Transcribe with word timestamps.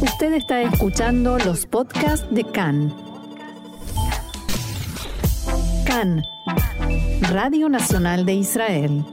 Usted 0.00 0.34
está 0.34 0.60
escuchando 0.60 1.38
los 1.38 1.64
podcasts 1.64 2.26
de 2.30 2.44
CAN. 2.44 2.94
CAN, 5.86 6.22
Radio 7.30 7.70
Nacional 7.70 8.26
de 8.26 8.34
Israel. 8.34 9.04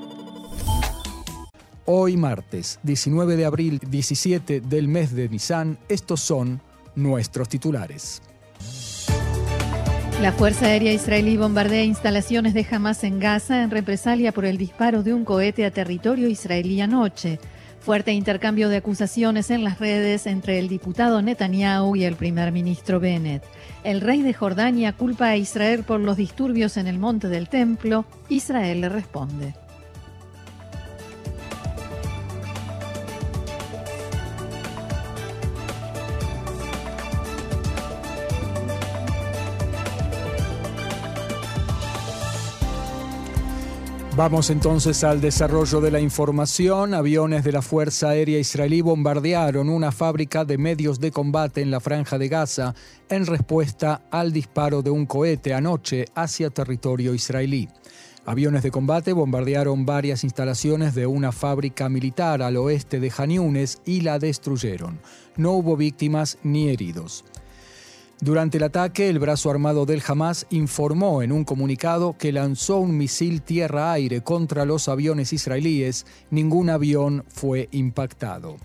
Hoy 1.86 2.18
martes, 2.18 2.80
19 2.84 3.38
de 3.38 3.46
abril, 3.46 3.80
17 3.90 4.60
del 4.60 4.90
mes 4.90 5.16
de 5.16 5.30
Nisan, 5.30 5.78
estos 5.88 6.20
son 6.20 6.60
nuestros 6.96 7.48
titulares. 7.48 8.22
La 10.22 10.34
Fuerza 10.34 10.66
Aérea 10.66 10.92
Israelí 10.92 11.38
bombardea 11.38 11.84
instalaciones 11.84 12.54
de 12.54 12.68
Hamas 12.70 13.06
en 13.06 13.20
Gaza 13.20 13.64
en 13.64 13.72
represalia 13.72 14.34
por 14.34 14.44
el 14.44 14.58
disparo 14.58 15.02
de 15.02 15.14
un 15.14 15.24
cohete 15.24 15.66
a 15.66 15.72
territorio 15.72 16.28
israelí 16.28 16.82
anoche. 16.82 17.40
Fuerte 17.84 18.14
intercambio 18.14 18.70
de 18.70 18.78
acusaciones 18.78 19.52
en 19.52 19.66
las 19.66 19.78
redes 19.78 20.26
entre 20.26 20.58
el 20.58 20.70
diputado 20.70 21.22
Netanyahu 21.22 21.98
y 21.98 22.06
el 22.06 22.16
primer 22.16 22.54
ministro 22.54 23.02
Bennett. 23.02 23.44
El 23.84 24.00
rey 24.00 24.22
de 24.22 24.34
Jordania 24.34 24.94
culpa 24.94 25.28
a 25.28 25.36
Israel 25.36 25.84
por 25.84 26.00
los 26.00 26.16
disturbios 26.16 26.78
en 26.78 26.88
el 26.88 26.98
monte 26.98 27.28
del 27.28 27.50
templo. 27.50 28.06
Israel 28.30 28.80
le 28.80 28.88
responde. 28.88 29.54
Vamos 44.24 44.50
entonces 44.52 45.04
al 45.04 45.20
desarrollo 45.20 45.82
de 45.82 45.92
la 45.92 46.00
información. 46.00 46.94
Aviones 46.94 47.44
de 47.44 47.52
la 47.52 47.62
Fuerza 47.62 48.08
Aérea 48.08 48.40
Israelí 48.40 48.80
bombardearon 48.80 49.68
una 49.68 49.92
fábrica 49.92 50.46
de 50.46 50.58
medios 50.58 51.02
de 51.02 51.12
combate 51.12 51.60
en 51.60 51.70
la 51.70 51.82
franja 51.82 52.18
de 52.18 52.30
Gaza 52.30 52.74
en 53.10 53.26
respuesta 53.26 54.04
al 54.12 54.32
disparo 54.32 54.82
de 54.82 54.92
un 54.92 55.08
cohete 55.08 55.54
anoche 55.54 56.06
hacia 56.16 56.50
territorio 56.52 57.14
israelí. 57.14 57.68
Aviones 58.26 58.64
de 58.64 58.72
combate 58.72 59.12
bombardearon 59.12 59.86
varias 59.86 60.24
instalaciones 60.24 60.96
de 60.96 61.06
una 61.06 61.34
fábrica 61.34 61.90
militar 61.90 62.42
al 62.42 62.56
oeste 62.56 63.02
de 63.02 63.10
Janiunes 63.10 63.82
y 63.84 64.00
la 64.00 64.20
destruyeron. 64.20 65.02
No 65.36 65.52
hubo 65.52 65.76
víctimas 65.76 66.38
ni 66.44 66.70
heridos. 66.70 67.26
Durante 68.22 68.58
el 68.58 68.64
ataque, 68.64 69.10
el 69.10 69.20
brazo 69.20 69.50
armado 69.50 69.86
del 69.86 70.02
Hamas 70.08 70.46
informó 70.50 71.24
en 71.24 71.32
un 71.32 71.44
comunicado 71.44 72.16
que 72.18 72.32
lanzó 72.32 72.78
un 72.78 72.98
misil 72.98 73.42
tierra-aire 73.42 74.22
contra 74.22 74.66
los 74.66 74.88
aviones 74.88 75.34
israelíes. 75.34 76.06
Ningún 76.30 76.70
avión 76.70 77.26
fue 77.28 77.68
impactado. 77.72 78.58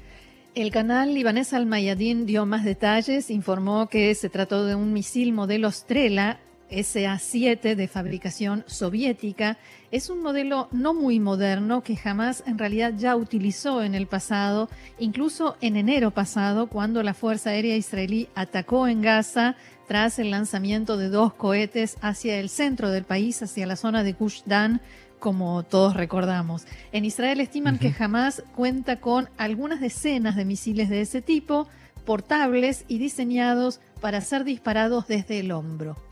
El 0.55 0.71
canal 0.71 1.15
libanés 1.15 1.53
Al 1.53 1.67
Mayadin 1.67 2.27
dio 2.27 2.47
más 2.47 2.65
detalles, 2.65 3.31
informó 3.31 3.89
que 3.89 4.15
se 4.15 4.29
trató 4.29 4.65
de 4.65 4.75
un 4.75 4.93
misil 4.93 5.33
modelo 5.33 5.71
Strela 5.71 6.41
SA-7 6.71 7.75
de 7.75 7.89
fabricación 7.89 8.65
soviética 8.67 9.59
es 9.91 10.11
un 10.11 10.23
modelo 10.23 10.69
no 10.71 10.93
muy 10.93 11.19
moderno 11.19 11.83
que 11.83 11.97
jamás 11.97 12.43
en 12.47 12.59
realidad 12.59 12.93
ya 12.97 13.17
utilizó 13.17 13.83
en 13.83 13.95
el 13.95 14.07
pasado, 14.07 14.69
incluso 14.99 15.57
en 15.61 15.77
enero 15.77 16.11
pasado, 16.11 16.67
cuando 16.67 17.03
la 17.03 17.15
Fuerza 17.15 17.51
Aérea 17.51 17.77
Israelí 17.77 18.29
atacó 18.35 18.87
en 18.87 19.01
Gaza 19.01 19.57
tras 19.87 20.19
el 20.19 20.31
lanzamiento 20.31 20.99
de 20.99 21.09
dos 21.09 21.33
cohetes 21.33 21.97
hacia 22.03 22.39
el 22.39 22.51
centro 22.51 22.91
del 22.91 23.05
país, 23.05 23.43
hacia 23.43 23.67
la 23.67 23.77
zona 23.77 24.05
de 24.05 24.13
Gush 24.13 24.43
Dan, 24.45 24.83
como 25.19 25.63
todos 25.63 25.95
recordamos. 25.95 26.67
En 26.93 27.05
Israel 27.05 27.41
estiman 27.41 27.79
que 27.79 27.91
jamás 27.91 28.43
cuenta 28.55 29.01
con 29.01 29.31
algunas 29.39 29.81
decenas 29.81 30.37
de 30.37 30.45
misiles 30.45 30.91
de 30.91 31.01
ese 31.01 31.23
tipo, 31.23 31.67
portables 32.05 32.85
y 32.89 32.99
diseñados 32.99 33.81
para 34.01 34.21
ser 34.21 34.45
disparados 34.45 35.09
desde 35.09 35.41
el 35.41 35.51
hombro. 35.51 36.08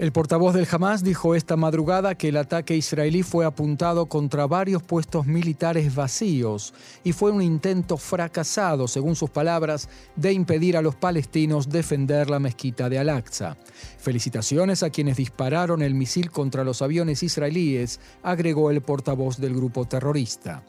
El 0.00 0.12
portavoz 0.12 0.54
del 0.54 0.66
Hamas 0.70 1.04
dijo 1.04 1.34
esta 1.34 1.56
madrugada 1.56 2.14
que 2.14 2.30
el 2.30 2.38
ataque 2.38 2.74
israelí 2.74 3.22
fue 3.22 3.44
apuntado 3.44 4.06
contra 4.06 4.46
varios 4.46 4.82
puestos 4.82 5.26
militares 5.26 5.94
vacíos 5.94 6.72
y 7.04 7.12
fue 7.12 7.30
un 7.30 7.42
intento 7.42 7.98
fracasado, 7.98 8.88
según 8.88 9.14
sus 9.14 9.28
palabras, 9.28 9.90
de 10.16 10.32
impedir 10.32 10.78
a 10.78 10.80
los 10.80 10.96
palestinos 10.96 11.68
defender 11.68 12.30
la 12.30 12.38
mezquita 12.38 12.88
de 12.88 12.98
Al-Aqsa. 12.98 13.58
Felicitaciones 13.98 14.82
a 14.82 14.88
quienes 14.88 15.18
dispararon 15.18 15.82
el 15.82 15.94
misil 15.94 16.30
contra 16.30 16.64
los 16.64 16.80
aviones 16.80 17.22
israelíes, 17.22 18.00
agregó 18.22 18.70
el 18.70 18.80
portavoz 18.80 19.36
del 19.36 19.54
grupo 19.54 19.84
terrorista. 19.84 20.62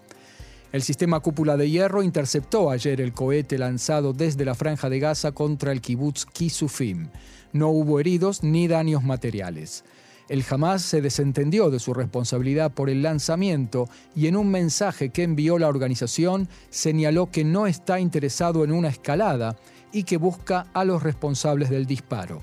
El 0.74 0.84
sistema 0.84 1.20
cúpula 1.20 1.58
de 1.58 1.70
hierro 1.70 2.02
interceptó 2.02 2.70
ayer 2.70 3.02
el 3.02 3.14
cohete 3.14 3.58
lanzado 3.58 4.14
desde 4.14 4.46
la 4.46 4.56
franja 4.56 4.90
de 4.90 5.00
Gaza 5.00 5.34
contra 5.34 5.74
el 5.74 5.82
kibbutz 5.82 6.26
Kisufim. 6.26 7.10
No 7.54 7.70
hubo 7.70 8.00
heridos 8.00 8.44
ni 8.44 8.68
daños 8.68 9.04
materiales. 9.04 9.84
El 10.30 10.46
Hamas 10.50 10.82
se 10.82 11.02
desentendió 11.02 11.70
de 11.70 11.80
su 11.80 11.94
responsabilidad 11.94 12.72
por 12.72 12.90
el 12.90 13.02
lanzamiento 13.02 13.90
y 14.16 14.28
en 14.28 14.38
un 14.38 14.50
mensaje 14.50 15.10
que 15.10 15.24
envió 15.24 15.60
la 15.60 15.68
organización 15.68 16.48
señaló 16.70 17.30
que 17.30 17.44
no 17.44 17.68
está 17.68 18.00
interesado 18.00 18.64
en 18.64 18.72
una 18.72 18.88
escalada 18.88 19.58
y 19.92 20.04
que 20.04 20.16
busca 20.16 20.68
a 20.74 20.86
los 20.86 21.04
responsables 21.04 21.70
del 21.70 21.86
disparo. 21.86 22.40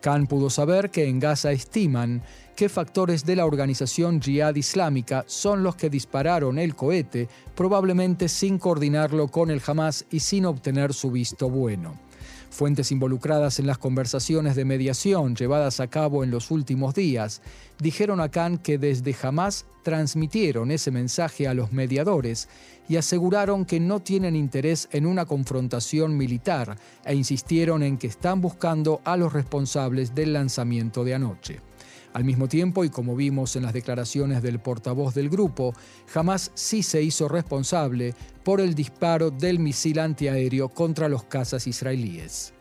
Khan 0.00 0.26
pudo 0.26 0.50
saber 0.50 0.90
que 0.90 1.08
en 1.08 1.20
Gaza 1.20 1.52
estiman 1.52 2.22
que 2.56 2.68
factores 2.68 3.24
de 3.24 3.36
la 3.36 3.46
organización 3.46 4.20
Jihad 4.20 4.56
Islámica 4.56 5.24
son 5.28 5.62
los 5.62 5.76
que 5.76 5.90
dispararon 5.90 6.58
el 6.58 6.74
cohete, 6.74 7.28
probablemente 7.54 8.28
sin 8.28 8.58
coordinarlo 8.58 9.28
con 9.28 9.52
el 9.52 9.62
Hamas 9.64 10.06
y 10.10 10.18
sin 10.18 10.44
obtener 10.44 10.92
su 10.92 11.12
visto 11.12 11.48
bueno. 11.48 12.07
Fuentes 12.50 12.90
involucradas 12.92 13.58
en 13.58 13.66
las 13.66 13.78
conversaciones 13.78 14.56
de 14.56 14.64
mediación 14.64 15.36
llevadas 15.36 15.80
a 15.80 15.88
cabo 15.88 16.24
en 16.24 16.30
los 16.30 16.50
últimos 16.50 16.94
días 16.94 17.42
dijeron 17.78 18.20
a 18.20 18.30
Khan 18.30 18.58
que 18.58 18.78
desde 18.78 19.12
jamás 19.12 19.66
transmitieron 19.82 20.70
ese 20.70 20.90
mensaje 20.90 21.46
a 21.46 21.54
los 21.54 21.72
mediadores 21.72 22.48
y 22.88 22.96
aseguraron 22.96 23.64
que 23.64 23.80
no 23.80 24.00
tienen 24.00 24.34
interés 24.34 24.88
en 24.92 25.06
una 25.06 25.26
confrontación 25.26 26.16
militar 26.16 26.76
e 27.04 27.14
insistieron 27.14 27.82
en 27.82 27.98
que 27.98 28.06
están 28.06 28.40
buscando 28.40 29.00
a 29.04 29.16
los 29.16 29.32
responsables 29.32 30.14
del 30.14 30.32
lanzamiento 30.32 31.04
de 31.04 31.14
anoche. 31.14 31.67
Al 32.18 32.24
mismo 32.24 32.48
tiempo, 32.48 32.84
y 32.84 32.90
como 32.90 33.14
vimos 33.14 33.54
en 33.54 33.62
las 33.62 33.72
declaraciones 33.72 34.42
del 34.42 34.58
portavoz 34.58 35.14
del 35.14 35.30
grupo, 35.30 35.72
jamás 36.08 36.50
sí 36.54 36.82
se 36.82 37.00
hizo 37.00 37.28
responsable 37.28 38.12
por 38.42 38.60
el 38.60 38.74
disparo 38.74 39.30
del 39.30 39.60
misil 39.60 40.00
antiaéreo 40.00 40.68
contra 40.68 41.08
los 41.08 41.22
cazas 41.22 41.68
israelíes. 41.68 42.52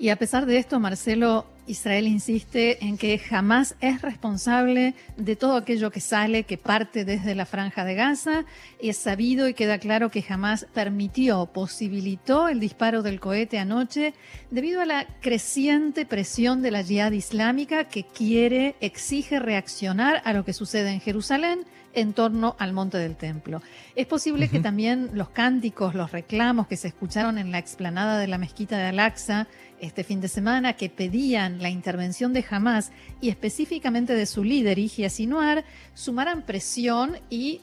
Y 0.00 0.08
a 0.08 0.16
pesar 0.16 0.44
de 0.44 0.58
esto, 0.58 0.80
Marcelo, 0.80 1.46
Israel 1.66 2.06
insiste 2.06 2.84
en 2.84 2.96
que 2.96 3.18
jamás 3.18 3.74
es 3.80 4.02
responsable 4.02 4.94
de 5.16 5.36
todo 5.36 5.56
aquello 5.56 5.90
que 5.90 6.00
sale, 6.00 6.44
que 6.44 6.58
parte 6.58 7.04
desde 7.04 7.34
la 7.34 7.46
franja 7.46 7.84
de 7.84 7.94
Gaza. 7.94 8.44
Es 8.78 8.96
sabido 8.96 9.48
y 9.48 9.54
queda 9.54 9.78
claro 9.78 10.10
que 10.10 10.22
jamás 10.22 10.66
permitió, 10.72 11.46
posibilitó 11.46 12.48
el 12.48 12.60
disparo 12.60 13.02
del 13.02 13.20
cohete 13.20 13.58
anoche 13.58 14.14
debido 14.50 14.80
a 14.80 14.86
la 14.86 15.06
creciente 15.20 16.06
presión 16.06 16.62
de 16.62 16.70
la 16.70 16.82
yihad 16.82 17.12
islámica 17.12 17.84
que 17.84 18.04
quiere, 18.04 18.76
exige 18.80 19.38
reaccionar 19.38 20.22
a 20.24 20.32
lo 20.32 20.44
que 20.44 20.52
sucede 20.52 20.90
en 20.90 21.00
Jerusalén 21.00 21.64
en 21.96 22.12
torno 22.12 22.54
al 22.58 22.74
monte 22.74 22.98
del 22.98 23.16
templo. 23.16 23.62
Es 23.96 24.06
posible 24.06 24.48
que 24.48 24.60
también 24.60 25.10
los 25.14 25.30
cánticos, 25.30 25.94
los 25.94 26.12
reclamos 26.12 26.66
que 26.66 26.76
se 26.76 26.88
escucharon 26.88 27.38
en 27.38 27.50
la 27.50 27.58
explanada 27.58 28.18
de 28.20 28.26
la 28.26 28.36
mezquita 28.36 28.76
de 28.76 28.84
Al-Aqsa 28.84 29.48
este 29.80 30.04
fin 30.04 30.20
de 30.20 30.28
semana 30.28 30.74
que 30.74 30.90
pedían 30.90 31.55
la 31.60 31.70
intervención 31.70 32.32
de 32.32 32.44
Hamas 32.48 32.92
y 33.20 33.28
específicamente 33.28 34.14
de 34.14 34.26
su 34.26 34.44
líder, 34.44 34.78
Ijia 34.78 35.10
Sinuar, 35.10 35.64
sumaran 35.94 36.42
presión 36.42 37.18
y 37.30 37.60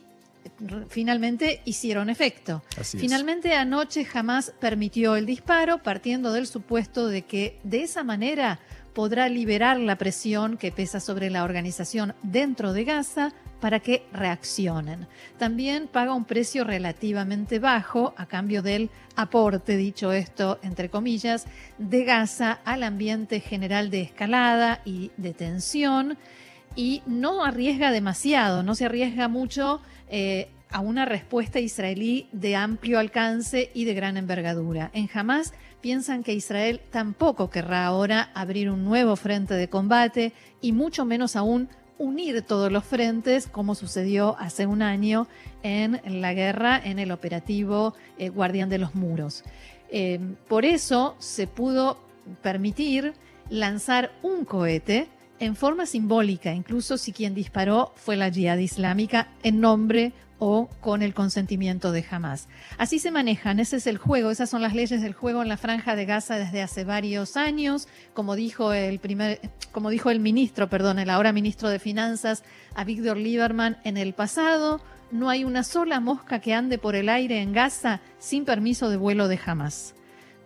finalmente 0.90 1.62
hicieron 1.66 2.10
efecto. 2.10 2.64
finalmente 2.84 3.56
anoche 3.56 4.06
Hamas 4.14 4.54
permitió 4.60 5.16
el 5.16 5.26
disparo 5.26 5.82
partiendo 5.82 6.34
del 6.34 6.48
supuesto 6.48 7.08
de 7.08 7.24
que 7.24 7.60
de 7.64 7.84
esa 7.84 8.04
manera 8.04 8.60
podrá 8.94 9.28
liberar 9.30 9.80
la 9.80 9.98
presión 9.98 10.58
que 10.58 10.72
pesa 10.72 11.00
sobre 11.00 11.30
la 11.30 11.44
organización 11.44 12.14
dentro 12.22 12.74
de 12.74 12.84
Gaza 12.84 13.34
para 13.60 13.80
que 13.80 14.06
reaccionen. 14.12 15.08
También 15.38 15.88
paga 15.88 16.14
un 16.14 16.26
precio 16.26 16.64
relativamente 16.64 17.60
bajo 17.60 18.14
a 18.18 18.26
cambio 18.26 18.62
del 18.62 18.90
aporte, 19.16 19.78
dicho 19.78 20.12
esto 20.12 20.60
entre 20.64 20.90
comillas, 20.90 21.46
de 21.78 22.04
Gaza 22.04 22.60
al 22.66 22.84
ambiente 22.84 23.40
general 23.40 23.90
de 23.90 24.02
escalada 24.02 24.82
y 24.86 25.12
de 25.18 25.34
tensión 25.34 26.18
y 26.76 27.04
no 27.06 27.44
arriesga 27.46 27.92
demasiado, 27.92 28.64
no 28.64 28.76
se 28.76 28.86
arriesga 28.86 29.28
mucho. 29.28 29.82
Eh, 30.10 30.50
a 30.74 30.80
una 30.80 31.06
respuesta 31.06 31.60
israelí 31.60 32.28
de 32.32 32.56
amplio 32.56 33.00
alcance 33.00 33.70
y 33.74 33.86
de 33.86 33.94
gran 33.94 34.18
envergadura. 34.18 34.90
En 34.94 35.08
Hamas 35.14 35.54
piensan 35.82 36.24
que 36.24 36.34
Israel 36.34 36.82
tampoco 36.90 37.50
querrá 37.50 37.86
ahora 37.86 38.32
abrir 38.34 38.70
un 38.70 38.84
nuevo 38.84 39.16
frente 39.16 39.54
de 39.54 39.70
combate 39.70 40.34
y 40.62 40.72
mucho 40.72 41.06
menos 41.06 41.36
aún 41.36 41.70
unir 42.00 42.42
todos 42.42 42.72
los 42.72 42.84
frentes, 42.84 43.48
como 43.48 43.76
sucedió 43.76 44.36
hace 44.40 44.66
un 44.66 44.82
año 44.82 45.28
en 45.62 46.02
la 46.22 46.34
guerra, 46.34 46.82
en 46.84 47.00
el 47.00 47.12
operativo 47.12 47.94
eh, 48.18 48.30
Guardián 48.30 48.70
de 48.70 48.80
los 48.80 48.96
Muros. 48.96 49.44
Eh, 49.90 50.20
por 50.48 50.66
eso 50.66 51.16
se 51.20 51.46
pudo 51.46 52.00
permitir 52.42 53.14
lanzar 53.50 54.12
un 54.24 54.44
cohete 54.44 55.08
en 55.44 55.56
forma 55.56 55.86
simbólica, 55.86 56.54
incluso 56.54 56.98
si 56.98 57.12
quien 57.12 57.36
disparó 57.36 57.94
fue 57.96 58.16
la 58.16 58.32
Jihad 58.32 58.58
Islámica 58.58 59.30
en 59.44 59.60
nombre 59.60 60.14
o 60.40 60.68
con 60.82 61.02
el 61.02 61.14
consentimiento 61.14 61.92
de 61.92 62.06
Hamas. 62.10 62.50
Así 62.78 63.00
se 63.00 63.12
manejan, 63.12 63.60
ese 63.60 63.78
es 63.78 63.88
el 63.88 63.98
juego, 63.98 64.32
esas 64.32 64.50
son 64.50 64.62
las 64.62 64.74
leyes 64.74 65.02
del 65.02 65.14
juego 65.14 65.42
en 65.42 65.48
la 65.48 65.58
franja 65.58 65.96
de 65.96 66.06
Gaza 66.06 66.38
desde 66.38 66.62
hace 66.62 66.84
varios 66.84 67.38
años, 67.38 67.88
como 68.14 68.36
dijo 68.36 68.74
el 68.74 69.00
primer 69.00 69.40
como 69.72 69.90
dijo 69.90 70.10
el 70.10 70.20
ministro, 70.20 70.70
perdón, 70.70 71.00
el 71.00 71.10
ahora 71.10 71.34
ministro 71.34 71.70
de 71.70 71.80
Finanzas, 71.80 72.44
a 72.76 72.84
Víctor 72.84 73.18
Lieberman 73.18 73.78
en 73.84 73.98
el 73.98 74.14
pasado, 74.14 74.82
no 75.12 75.30
hay 75.30 75.44
una 75.44 75.64
sola 75.64 76.00
mosca 76.00 76.40
que 76.40 76.54
ande 76.54 76.78
por 76.78 76.96
el 76.96 77.10
aire 77.10 77.42
en 77.42 77.54
Gaza 77.54 78.02
sin 78.20 78.46
permiso 78.46 78.90
de 78.90 78.98
vuelo 78.98 79.28
de 79.28 79.40
Hamas. 79.46 79.96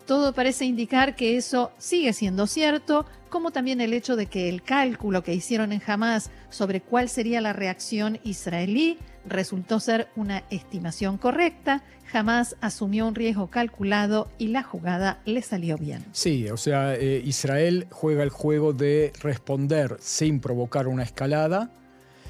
Todo 0.08 0.32
parece 0.32 0.64
indicar 0.64 1.18
que 1.18 1.36
eso 1.36 1.74
sigue 1.78 2.14
siendo 2.14 2.48
cierto, 2.48 3.06
como 3.28 3.52
también 3.52 3.82
el 3.82 3.92
hecho 3.92 4.16
de 4.16 4.28
que 4.28 4.48
el 4.48 4.64
cálculo 4.64 5.22
que 5.22 5.34
hicieron 5.34 5.74
en 5.74 5.82
Hamas 5.86 6.32
sobre 6.50 6.80
cuál 6.80 7.10
sería 7.10 7.42
la 7.42 7.52
reacción 7.52 8.18
israelí 8.24 8.98
resultó 9.26 9.82
ser 9.82 10.08
una 10.16 10.46
estimación 10.50 11.18
correcta, 11.18 11.84
Hamas 12.14 12.56
asumió 12.62 13.06
un 13.06 13.16
riesgo 13.16 13.48
calculado 13.48 14.30
y 14.38 14.48
la 14.48 14.64
jugada 14.64 15.20
le 15.26 15.42
salió 15.42 15.78
bien. 15.78 16.06
Sí, 16.14 16.50
o 16.50 16.56
sea, 16.56 16.96
eh, 16.96 17.22
Israel 17.26 17.88
juega 17.92 18.24
el 18.24 18.30
juego 18.30 18.72
de 18.72 19.12
responder 19.20 19.98
sin 20.00 20.40
provocar 20.40 20.88
una 20.88 21.04
escalada 21.04 21.70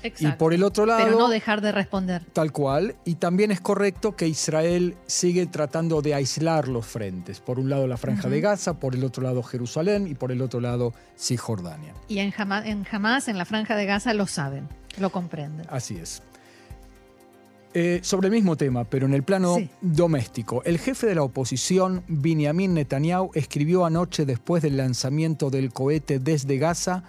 y 0.04 0.28
por 0.34 0.54
el 0.54 0.64
otro 0.64 0.86
lado... 0.86 1.04
Pero 1.04 1.18
no 1.18 1.30
dejar 1.30 1.62
de 1.62 1.72
responder. 1.72 2.24
Tal 2.34 2.52
cual. 2.52 2.96
Y 3.06 3.16
también 3.16 3.52
es 3.52 3.62
correcto 3.62 4.16
que 4.16 4.28
Israel 4.28 4.96
sigue 5.06 5.46
tratando 5.46 6.02
de 6.02 6.14
aislar 6.14 6.68
los 6.68 6.86
frentes. 6.86 7.40
Por 7.40 7.60
un 7.60 7.70
lado 7.70 7.88
la 7.88 7.98
franja 7.98 8.30
de 8.30 8.42
Gaza, 8.42 8.80
por 8.80 8.96
el 8.96 9.04
otro 9.04 9.24
lado 9.24 9.44
Jerusalén 9.44 10.08
y 10.08 10.16
por 10.16 10.32
el 10.32 10.42
otro 10.42 10.60
lado 10.60 10.94
Cisjordania. 11.18 11.94
Y 12.08 12.20
en 12.20 12.34
Hamas, 12.38 12.66
en, 12.66 12.86
en 13.32 13.38
la 13.38 13.46
franja 13.46 13.76
de 13.76 13.86
Gaza, 13.86 14.14
lo 14.14 14.28
saben, 14.28 14.68
lo 15.00 15.12
comprenden. 15.12 15.66
Así 15.70 15.98
es. 15.98 16.22
Eh, 17.74 18.00
sobre 18.02 18.28
el 18.28 18.34
mismo 18.34 18.56
tema, 18.56 18.86
pero 18.86 19.06
en 19.06 19.14
el 19.14 19.22
plano 19.22 19.58
doméstico, 19.82 20.64
el 20.64 20.80
jefe 20.80 21.06
de 21.06 21.14
la 21.14 21.22
oposición, 21.22 22.04
Benjamin 22.08 22.74
Netanyahu, 22.74 23.30
escribió 23.36 23.86
anoche 23.86 24.26
después 24.26 24.64
del 24.64 24.78
lanzamiento 24.78 25.52
del 25.52 25.72
cohete 25.72 26.18
desde 26.18 26.58
Gaza, 26.58 27.04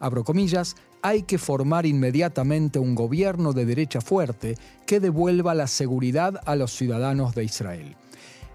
abro 0.00 0.24
comillas, 0.24 0.76
hay 1.04 1.24
que 1.24 1.36
formar 1.36 1.84
inmediatamente 1.84 2.78
un 2.78 2.94
gobierno 2.94 3.52
de 3.52 3.66
derecha 3.66 4.00
fuerte 4.00 4.56
que 4.86 5.00
devuelva 5.00 5.54
la 5.54 5.66
seguridad 5.66 6.40
a 6.46 6.56
los 6.56 6.72
ciudadanos 6.72 7.34
de 7.34 7.44
Israel. 7.44 7.94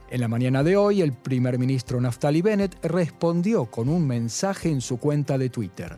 En 0.10 0.20
la 0.20 0.28
mañana 0.28 0.64
de 0.64 0.76
hoy, 0.76 1.04
el 1.04 1.14
primer 1.14 1.60
ministro 1.60 2.02
Naftali 2.02 2.42
Bennett 2.42 2.84
respondió 2.84 3.66
con 3.66 3.88
un 3.88 4.08
mensaje 4.08 4.72
en 4.72 4.82
su 4.82 4.98
cuenta 4.98 5.38
de 5.38 5.52
Twitter. 5.52 5.96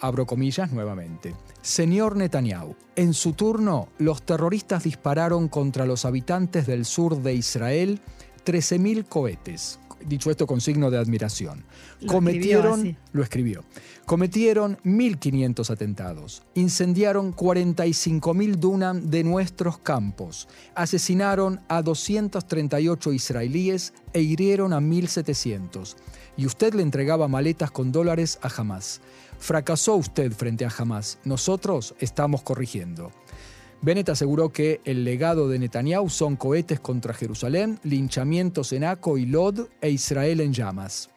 Abro 0.00 0.26
comillas 0.26 0.72
nuevamente. 0.72 1.36
Señor 1.62 2.16
Netanyahu, 2.16 2.74
en 2.96 3.14
su 3.14 3.34
turno, 3.34 3.86
los 3.98 4.22
terroristas 4.22 4.82
dispararon 4.82 5.46
contra 5.46 5.86
los 5.86 6.04
habitantes 6.04 6.66
del 6.66 6.86
sur 6.86 7.22
de 7.22 7.34
Israel 7.34 8.00
13.000 8.44 9.06
cohetes, 9.06 9.78
dicho 10.06 10.30
esto 10.30 10.46
con 10.46 10.60
signo 10.60 10.90
de 10.90 10.98
admiración. 10.98 11.64
Lo 12.00 12.12
cometieron, 12.12 12.96
lo 13.12 13.22
escribió, 13.22 13.64
cometieron 14.06 14.78
1.500 14.84 15.70
atentados, 15.70 16.42
incendiaron 16.54 17.34
45.000 17.34 18.56
dunam 18.56 19.10
de 19.10 19.24
nuestros 19.24 19.78
campos, 19.78 20.48
asesinaron 20.74 21.60
a 21.68 21.82
238 21.82 23.12
israelíes 23.12 23.92
e 24.12 24.20
hirieron 24.20 24.72
a 24.72 24.80
1.700. 24.80 25.96
Y 26.36 26.46
usted 26.46 26.74
le 26.74 26.82
entregaba 26.82 27.28
maletas 27.28 27.70
con 27.70 27.92
dólares 27.92 28.38
a 28.42 28.48
Hamas. 28.48 29.00
Fracasó 29.38 29.94
usted 29.96 30.32
frente 30.32 30.64
a 30.64 30.72
Hamas. 30.76 31.18
Nosotros 31.24 31.94
estamos 32.00 32.42
corrigiendo. 32.42 33.12
Bennett 33.84 34.08
aseguró 34.08 34.48
que 34.48 34.80
el 34.86 35.04
legado 35.04 35.46
de 35.46 35.58
Netanyahu 35.58 36.08
son 36.08 36.36
cohetes 36.36 36.80
contra 36.80 37.12
Jerusalén, 37.12 37.78
linchamientos 37.82 38.72
en 38.72 38.82
Aco 38.82 39.18
y 39.18 39.26
Lod 39.26 39.68
e 39.82 39.90
Israel 39.90 40.40
en 40.40 40.54
llamas. 40.54 41.10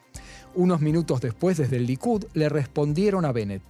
Unos 0.54 0.82
minutos 0.82 1.22
después, 1.22 1.56
desde 1.56 1.78
el 1.78 1.86
Likud, 1.86 2.26
le 2.34 2.50
respondieron 2.50 3.24
a 3.24 3.32
Bennett. 3.32 3.64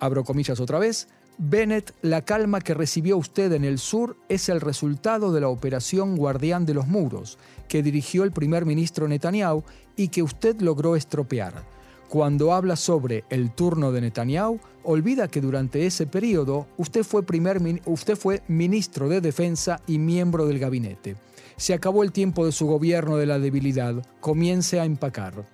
Abro 0.00 0.24
comillas 0.24 0.58
otra 0.58 0.80
vez. 0.80 1.06
Bennett, 1.38 1.94
la 2.02 2.22
calma 2.22 2.60
que 2.60 2.74
recibió 2.74 3.16
usted 3.16 3.52
en 3.52 3.64
el 3.64 3.78
sur 3.78 4.16
es 4.28 4.48
el 4.48 4.60
resultado 4.60 5.32
de 5.32 5.42
la 5.42 5.48
operación 5.48 6.16
Guardián 6.16 6.66
de 6.66 6.74
los 6.74 6.88
Muros, 6.88 7.38
que 7.68 7.80
dirigió 7.80 8.24
el 8.24 8.32
primer 8.32 8.66
ministro 8.66 9.06
Netanyahu 9.06 9.62
y 9.94 10.08
que 10.08 10.24
usted 10.24 10.60
logró 10.60 10.96
estropear. 10.96 11.62
Cuando 12.08 12.54
habla 12.54 12.74
sobre 12.74 13.22
el 13.30 13.52
turno 13.52 13.92
de 13.92 14.00
Netanyahu, 14.00 14.58
olvida 14.84 15.28
que 15.28 15.40
durante 15.40 15.86
ese 15.86 16.06
periodo 16.06 16.66
usted 16.76 17.04
fue, 17.04 17.22
primer, 17.22 17.60
usted 17.86 18.16
fue 18.16 18.42
ministro 18.48 19.08
de 19.08 19.20
Defensa 19.20 19.80
y 19.86 19.98
miembro 19.98 20.46
del 20.46 20.58
gabinete. 20.58 21.16
Se 21.56 21.74
acabó 21.74 22.02
el 22.02 22.12
tiempo 22.12 22.46
de 22.46 22.52
su 22.52 22.66
gobierno 22.66 23.16
de 23.16 23.26
la 23.26 23.38
debilidad. 23.38 23.94
Comience 24.20 24.80
a 24.80 24.84
empacar. 24.84 25.44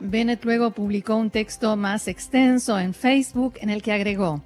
Bennett 0.00 0.44
luego 0.44 0.72
publicó 0.72 1.16
un 1.16 1.30
texto 1.30 1.76
más 1.76 2.08
extenso 2.08 2.78
en 2.78 2.94
Facebook 2.94 3.54
en 3.60 3.70
el 3.70 3.82
que 3.82 3.92
agregó, 3.92 4.42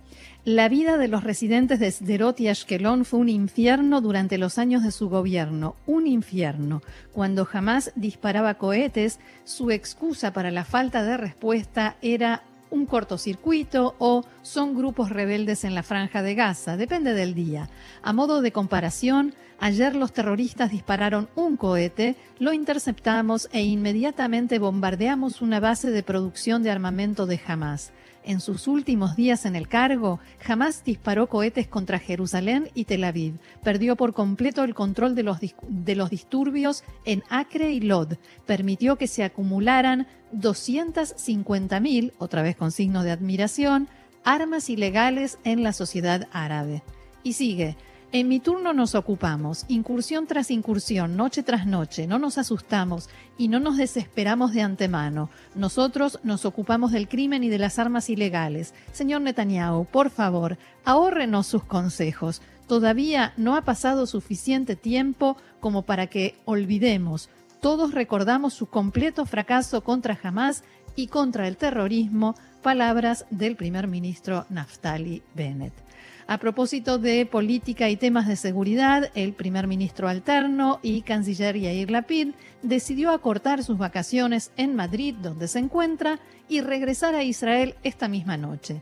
la 0.46 0.70
vida 0.70 0.96
de 0.96 1.06
los 1.06 1.22
residentes 1.22 1.78
de 1.80 1.90
Sderot 1.90 2.40
y 2.40 2.48
Ashkelon 2.48 3.04
fue 3.04 3.20
un 3.20 3.28
infierno 3.28 4.00
durante 4.00 4.38
los 4.38 4.56
años 4.56 4.82
de 4.82 4.90
su 4.90 5.10
gobierno, 5.10 5.76
un 5.86 6.06
infierno. 6.06 6.80
Cuando 7.12 7.44
jamás 7.44 7.92
disparaba 7.94 8.54
cohetes, 8.54 9.20
su 9.44 9.70
excusa 9.70 10.32
para 10.32 10.50
la 10.50 10.64
falta 10.64 11.04
de 11.04 11.18
respuesta 11.18 11.96
era 12.00 12.42
un 12.70 12.86
cortocircuito 12.86 13.94
o 13.98 14.24
son 14.42 14.76
grupos 14.76 15.10
rebeldes 15.10 15.64
en 15.64 15.74
la 15.74 15.82
franja 15.82 16.22
de 16.22 16.34
Gaza, 16.34 16.76
depende 16.76 17.14
del 17.14 17.34
día. 17.34 17.68
A 18.02 18.12
modo 18.12 18.42
de 18.42 18.52
comparación, 18.52 19.34
ayer 19.58 19.94
los 19.94 20.12
terroristas 20.12 20.70
dispararon 20.70 21.28
un 21.34 21.56
cohete, 21.56 22.16
lo 22.38 22.52
interceptamos 22.52 23.48
e 23.52 23.62
inmediatamente 23.62 24.58
bombardeamos 24.58 25.42
una 25.42 25.60
base 25.60 25.90
de 25.90 26.02
producción 26.02 26.62
de 26.62 26.70
armamento 26.70 27.26
de 27.26 27.40
Hamas. 27.46 27.92
En 28.22 28.40
sus 28.40 28.68
últimos 28.68 29.16
días 29.16 29.46
en 29.46 29.56
el 29.56 29.66
cargo, 29.66 30.20
jamás 30.40 30.84
disparó 30.84 31.28
cohetes 31.28 31.66
contra 31.66 31.98
Jerusalén 31.98 32.68
y 32.74 32.84
Tel 32.84 33.04
Aviv. 33.04 33.34
Perdió 33.62 33.96
por 33.96 34.12
completo 34.12 34.62
el 34.62 34.74
control 34.74 35.14
de 35.14 35.22
los, 35.22 35.38
de 35.40 35.94
los 35.94 36.10
disturbios 36.10 36.84
en 37.06 37.22
Acre 37.30 37.72
y 37.72 37.80
Lod. 37.80 38.14
Permitió 38.46 38.96
que 38.96 39.06
se 39.06 39.24
acumularan 39.24 40.06
250.000, 40.34 42.12
otra 42.18 42.42
vez 42.42 42.56
con 42.56 42.72
signo 42.72 43.02
de 43.02 43.10
admiración, 43.10 43.88
armas 44.22 44.68
ilegales 44.68 45.38
en 45.44 45.62
la 45.62 45.72
sociedad 45.72 46.28
árabe. 46.30 46.82
Y 47.22 47.32
sigue, 47.32 47.76
en 48.12 48.26
mi 48.26 48.40
turno 48.40 48.72
nos 48.72 48.96
ocupamos, 48.96 49.64
incursión 49.68 50.26
tras 50.26 50.50
incursión, 50.50 51.16
noche 51.16 51.44
tras 51.44 51.64
noche, 51.64 52.08
no 52.08 52.18
nos 52.18 52.38
asustamos 52.38 53.08
y 53.38 53.46
no 53.46 53.60
nos 53.60 53.76
desesperamos 53.76 54.52
de 54.52 54.62
antemano. 54.62 55.30
Nosotros 55.54 56.18
nos 56.24 56.44
ocupamos 56.44 56.90
del 56.90 57.08
crimen 57.08 57.44
y 57.44 57.48
de 57.48 57.58
las 57.58 57.78
armas 57.78 58.10
ilegales. 58.10 58.74
Señor 58.92 59.20
Netanyahu, 59.20 59.84
por 59.84 60.10
favor, 60.10 60.58
ahórrenos 60.84 61.46
sus 61.46 61.62
consejos. 61.62 62.42
Todavía 62.66 63.32
no 63.36 63.54
ha 63.54 63.62
pasado 63.62 64.06
suficiente 64.06 64.74
tiempo 64.74 65.36
como 65.60 65.82
para 65.82 66.08
que 66.08 66.34
olvidemos. 66.46 67.28
Todos 67.60 67.94
recordamos 67.94 68.54
su 68.54 68.66
completo 68.66 69.24
fracaso 69.24 69.84
contra 69.84 70.18
Hamas 70.20 70.64
y 70.96 71.06
contra 71.06 71.46
el 71.46 71.56
terrorismo, 71.56 72.34
palabras 72.62 73.26
del 73.30 73.54
primer 73.54 73.86
ministro 73.86 74.46
Naftali 74.50 75.22
Bennett. 75.34 75.89
A 76.30 76.38
propósito 76.38 76.98
de 76.98 77.26
política 77.26 77.90
y 77.90 77.96
temas 77.96 78.28
de 78.28 78.36
seguridad, 78.36 79.10
el 79.16 79.32
primer 79.32 79.66
ministro 79.66 80.06
alterno 80.06 80.78
y 80.80 81.02
canciller 81.02 81.58
Yair 81.58 81.90
Lapid 81.90 82.34
decidió 82.62 83.10
acortar 83.10 83.64
sus 83.64 83.78
vacaciones 83.78 84.52
en 84.56 84.76
Madrid, 84.76 85.16
donde 85.20 85.48
se 85.48 85.58
encuentra, 85.58 86.20
y 86.48 86.60
regresar 86.60 87.16
a 87.16 87.24
Israel 87.24 87.74
esta 87.82 88.06
misma 88.06 88.36
noche. 88.36 88.80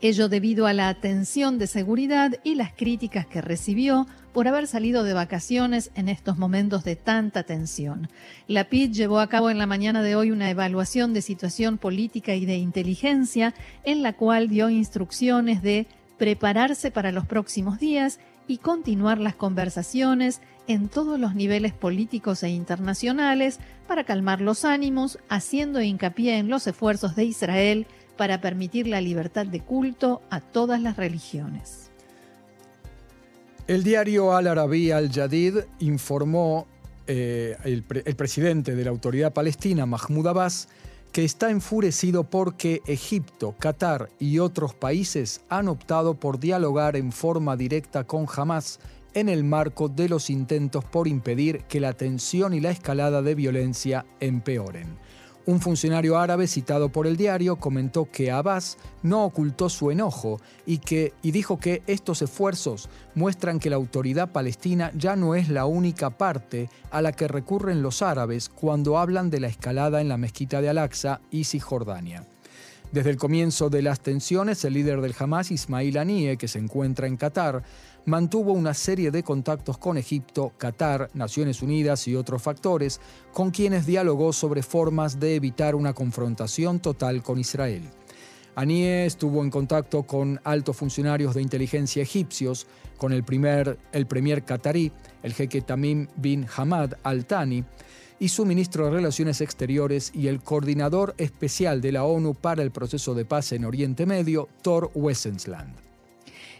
Ello 0.00 0.28
debido 0.28 0.66
a 0.66 0.72
la 0.72 0.92
tensión 0.94 1.58
de 1.58 1.68
seguridad 1.68 2.34
y 2.42 2.56
las 2.56 2.72
críticas 2.72 3.24
que 3.28 3.40
recibió 3.40 4.08
por 4.32 4.48
haber 4.48 4.66
salido 4.66 5.04
de 5.04 5.12
vacaciones 5.12 5.92
en 5.94 6.08
estos 6.08 6.38
momentos 6.38 6.82
de 6.82 6.96
tanta 6.96 7.44
tensión. 7.44 8.08
Lapid 8.48 8.90
llevó 8.90 9.20
a 9.20 9.28
cabo 9.28 9.48
en 9.48 9.58
la 9.58 9.66
mañana 9.66 10.02
de 10.02 10.16
hoy 10.16 10.32
una 10.32 10.50
evaluación 10.50 11.14
de 11.14 11.22
situación 11.22 11.78
política 11.78 12.34
y 12.34 12.46
de 12.46 12.56
inteligencia 12.56 13.54
en 13.84 14.02
la 14.02 14.14
cual 14.14 14.48
dio 14.48 14.70
instrucciones 14.70 15.62
de 15.62 15.86
prepararse 16.18 16.90
para 16.90 17.12
los 17.12 17.26
próximos 17.26 17.78
días 17.78 18.18
y 18.48 18.58
continuar 18.58 19.18
las 19.18 19.34
conversaciones 19.34 20.40
en 20.68 20.88
todos 20.88 21.18
los 21.18 21.34
niveles 21.34 21.72
políticos 21.72 22.42
e 22.42 22.48
internacionales 22.48 23.58
para 23.86 24.04
calmar 24.04 24.40
los 24.40 24.64
ánimos, 24.64 25.18
haciendo 25.28 25.80
hincapié 25.80 26.38
en 26.38 26.48
los 26.48 26.66
esfuerzos 26.66 27.16
de 27.16 27.24
Israel 27.24 27.86
para 28.16 28.40
permitir 28.40 28.86
la 28.86 29.00
libertad 29.00 29.46
de 29.46 29.60
culto 29.60 30.22
a 30.30 30.40
todas 30.40 30.80
las 30.80 30.96
religiones. 30.96 31.90
El 33.66 33.82
diario 33.82 34.34
Al 34.34 34.46
Arabi 34.46 34.92
Al 34.92 35.10
Jadid 35.10 35.58
informó 35.80 36.66
eh, 37.08 37.56
el, 37.64 37.84
el 38.04 38.16
presidente 38.16 38.74
de 38.74 38.84
la 38.84 38.90
autoridad 38.90 39.32
palestina, 39.32 39.86
Mahmoud 39.86 40.26
Abbas, 40.28 40.68
que 41.16 41.24
está 41.24 41.50
enfurecido 41.50 42.24
porque 42.24 42.82
Egipto, 42.84 43.54
Qatar 43.58 44.10
y 44.18 44.38
otros 44.38 44.74
países 44.74 45.40
han 45.48 45.66
optado 45.66 46.12
por 46.12 46.38
dialogar 46.38 46.94
en 46.94 47.10
forma 47.10 47.56
directa 47.56 48.04
con 48.04 48.26
Hamas 48.36 48.80
en 49.14 49.30
el 49.30 49.42
marco 49.42 49.88
de 49.88 50.10
los 50.10 50.28
intentos 50.28 50.84
por 50.84 51.08
impedir 51.08 51.62
que 51.70 51.80
la 51.80 51.94
tensión 51.94 52.52
y 52.52 52.60
la 52.60 52.70
escalada 52.70 53.22
de 53.22 53.34
violencia 53.34 54.04
empeoren. 54.20 54.98
Un 55.46 55.60
funcionario 55.60 56.18
árabe 56.18 56.48
citado 56.48 56.88
por 56.88 57.06
el 57.06 57.16
diario 57.16 57.54
comentó 57.54 58.10
que 58.10 58.32
Abbas 58.32 58.78
no 59.04 59.24
ocultó 59.24 59.68
su 59.68 59.92
enojo 59.92 60.40
y, 60.66 60.78
que, 60.78 61.12
y 61.22 61.30
dijo 61.30 61.60
que 61.60 61.82
estos 61.86 62.20
esfuerzos 62.20 62.88
muestran 63.14 63.60
que 63.60 63.70
la 63.70 63.76
autoridad 63.76 64.32
palestina 64.32 64.90
ya 64.96 65.14
no 65.14 65.36
es 65.36 65.48
la 65.48 65.66
única 65.66 66.10
parte 66.10 66.68
a 66.90 67.00
la 67.00 67.12
que 67.12 67.28
recurren 67.28 67.80
los 67.80 68.02
árabes 68.02 68.48
cuando 68.48 68.98
hablan 68.98 69.30
de 69.30 69.38
la 69.38 69.46
escalada 69.46 70.00
en 70.00 70.08
la 70.08 70.16
mezquita 70.16 70.60
de 70.60 70.68
Al-Aqsa 70.68 71.20
y 71.30 71.44
Cisjordania. 71.44 72.24
Desde 72.90 73.10
el 73.10 73.16
comienzo 73.16 73.68
de 73.68 73.82
las 73.82 74.00
tensiones, 74.00 74.64
el 74.64 74.74
líder 74.74 75.00
del 75.00 75.14
Hamas, 75.18 75.50
Ismail 75.50 75.98
Haniyeh, 75.98 76.36
que 76.36 76.48
se 76.48 76.58
encuentra 76.58 77.06
en 77.06 77.16
Qatar, 77.16 77.62
mantuvo 78.06 78.52
una 78.52 78.72
serie 78.72 79.10
de 79.10 79.22
contactos 79.22 79.78
con 79.78 79.98
Egipto, 79.98 80.52
Qatar, 80.56 81.10
Naciones 81.14 81.60
Unidas 81.60 82.08
y 82.08 82.16
otros 82.16 82.42
factores, 82.42 83.00
con 83.32 83.50
quienes 83.50 83.84
dialogó 83.84 84.32
sobre 84.32 84.62
formas 84.62 85.20
de 85.20 85.34
evitar 85.34 85.74
una 85.74 85.92
confrontación 85.92 86.80
total 86.80 87.22
con 87.22 87.38
Israel. 87.38 87.82
Anie 88.54 89.04
estuvo 89.04 89.42
en 89.42 89.50
contacto 89.50 90.04
con 90.04 90.40
altos 90.42 90.76
funcionarios 90.76 91.34
de 91.34 91.42
inteligencia 91.42 92.02
egipcios, 92.02 92.66
con 92.96 93.12
el, 93.12 93.22
primer, 93.22 93.78
el 93.92 94.06
premier 94.06 94.44
qatarí, 94.44 94.92
el 95.22 95.34
jeque 95.34 95.60
Tamim 95.60 96.06
bin 96.16 96.46
Hamad 96.56 96.94
al-Thani, 97.02 97.64
y 98.18 98.28
su 98.28 98.46
ministro 98.46 98.86
de 98.86 98.92
Relaciones 98.92 99.42
Exteriores 99.42 100.10
y 100.14 100.28
el 100.28 100.40
coordinador 100.40 101.14
especial 101.18 101.82
de 101.82 101.92
la 101.92 102.04
ONU 102.04 102.32
para 102.32 102.62
el 102.62 102.70
proceso 102.70 103.14
de 103.14 103.26
paz 103.26 103.52
en 103.52 103.66
Oriente 103.66 104.06
Medio, 104.06 104.48
Thor 104.62 104.90
Wessensland. 104.94 105.86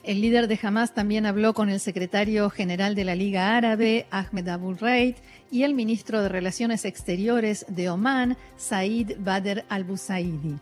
El 0.07 0.21
líder 0.21 0.47
de 0.47 0.57
Hamas 0.63 0.95
también 0.95 1.27
habló 1.27 1.53
con 1.53 1.69
el 1.69 1.81
secretario 1.81 2.49
general 2.49 2.95
de 2.95 3.05
la 3.05 3.17
Liga 3.17 3.57
Árabe, 3.57 4.07
Ahmed 4.13 4.47
Abul 4.47 4.79
Reid, 4.79 5.17
y 5.51 5.65
el 5.65 5.75
ministro 5.75 6.23
de 6.23 6.29
Relaciones 6.29 6.85
Exteriores 6.85 7.67
de 7.69 7.91
Omán, 7.91 8.37
Said 8.57 9.17
Badr 9.19 9.65
al-Busaidi. 9.69 10.61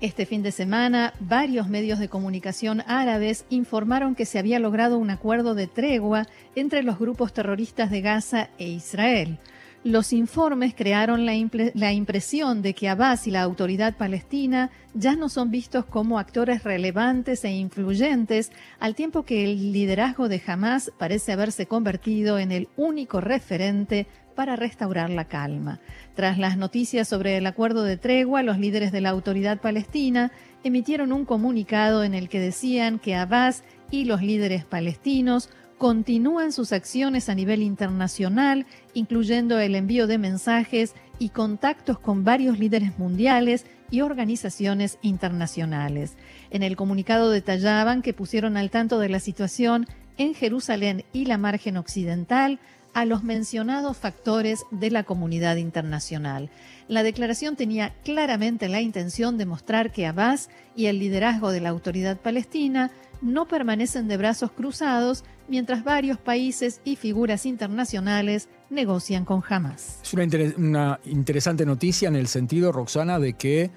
Este 0.00 0.24
fin 0.24 0.42
de 0.42 0.50
semana, 0.50 1.12
varios 1.20 1.68
medios 1.68 1.98
de 1.98 2.08
comunicación 2.08 2.82
árabes 2.86 3.44
informaron 3.50 4.14
que 4.14 4.24
se 4.24 4.38
había 4.38 4.58
logrado 4.58 4.96
un 4.96 5.10
acuerdo 5.10 5.54
de 5.54 5.66
tregua 5.66 6.26
entre 6.54 6.82
los 6.82 6.98
grupos 6.98 7.34
terroristas 7.34 7.90
de 7.90 8.00
Gaza 8.00 8.48
e 8.56 8.66
Israel. 8.66 9.38
Los 9.86 10.12
informes 10.12 10.74
crearon 10.74 11.26
la, 11.26 11.92
impresión 11.92 12.60
de 12.60 12.74
que 12.74 12.88
Abbas 12.88 13.28
y 13.28 13.30
la 13.30 13.42
autoridad 13.42 13.96
palestina 13.96 14.72
ya 14.94 15.14
no 15.14 15.28
son 15.28 15.52
vistos 15.52 15.84
como 15.84 16.18
actores 16.18 16.64
relevantes 16.64 17.44
e 17.44 17.52
influyentes, 17.52 18.50
al 18.80 18.96
tiempo 18.96 19.22
que 19.22 19.44
el 19.44 19.72
liderazgo 19.72 20.28
de 20.28 20.42
Hamas 20.44 20.90
parece 20.98 21.30
haberse 21.30 21.66
convertido 21.66 22.40
en 22.40 22.50
el 22.50 22.68
único 22.76 23.20
referente 23.20 24.08
para 24.34 24.56
restaurar 24.56 25.08
la 25.08 25.26
calma. 25.26 25.78
Tras 26.16 26.36
las 26.36 26.56
noticias 26.56 27.06
sobre 27.06 27.36
el 27.36 27.46
acuerdo 27.46 27.84
de 27.84 27.96
tregua, 27.96 28.42
los 28.42 28.58
líderes 28.58 28.90
de 28.90 29.02
la 29.02 29.10
autoridad 29.10 29.60
palestina 29.60 30.32
emitieron 30.64 31.12
un 31.12 31.24
comunicado 31.24 32.02
en 32.02 32.14
el 32.14 32.28
que 32.28 32.40
decían 32.40 32.98
que 32.98 33.14
Abbas 33.14 33.62
y 33.92 34.06
los 34.06 34.20
líderes 34.20 34.64
palestinos 34.64 35.48
continúan 35.78 36.52
sus 36.52 36.72
acciones 36.72 37.28
a 37.28 37.34
nivel 37.34 37.62
internacional, 37.62 38.66
incluyendo 38.94 39.58
el 39.58 39.74
envío 39.74 40.06
de 40.06 40.18
mensajes 40.18 40.94
y 41.18 41.30
contactos 41.30 41.98
con 41.98 42.24
varios 42.24 42.58
líderes 42.58 42.98
mundiales 42.98 43.66
y 43.90 44.00
organizaciones 44.00 44.98
internacionales. 45.02 46.16
En 46.50 46.62
el 46.62 46.76
comunicado 46.76 47.30
detallaban 47.30 48.02
que 48.02 48.14
pusieron 48.14 48.56
al 48.56 48.70
tanto 48.70 48.98
de 48.98 49.08
la 49.08 49.20
situación 49.20 49.86
en 50.18 50.34
Jerusalén 50.34 51.04
y 51.12 51.26
la 51.26 51.38
margen 51.38 51.76
occidental 51.76 52.58
a 52.96 53.04
los 53.04 53.22
mencionados 53.22 53.94
factores 53.98 54.64
de 54.70 54.90
la 54.90 55.02
comunidad 55.02 55.56
internacional. 55.56 56.48
La 56.88 57.02
declaración 57.02 57.54
tenía 57.54 57.92
claramente 58.04 58.70
la 58.70 58.80
intención 58.80 59.36
de 59.36 59.44
mostrar 59.44 59.92
que 59.92 60.06
Abbas 60.06 60.48
y 60.74 60.86
el 60.86 60.98
liderazgo 60.98 61.50
de 61.50 61.60
la 61.60 61.68
autoridad 61.68 62.16
palestina 62.16 62.90
no 63.20 63.46
permanecen 63.48 64.08
de 64.08 64.16
brazos 64.16 64.50
cruzados 64.50 65.24
mientras 65.46 65.84
varios 65.84 66.16
países 66.16 66.80
y 66.84 66.96
figuras 66.96 67.44
internacionales 67.44 68.48
negocian 68.70 69.26
con 69.26 69.42
Hamas. 69.46 70.00
Es 70.02 70.56
una, 70.56 70.98
interesante 71.04 71.66
noticia 71.66 72.08
en 72.08 72.16
el 72.16 72.28
sentido, 72.28 72.72
Roxana, 72.72 73.18
de 73.18 73.34
que 73.34 73.70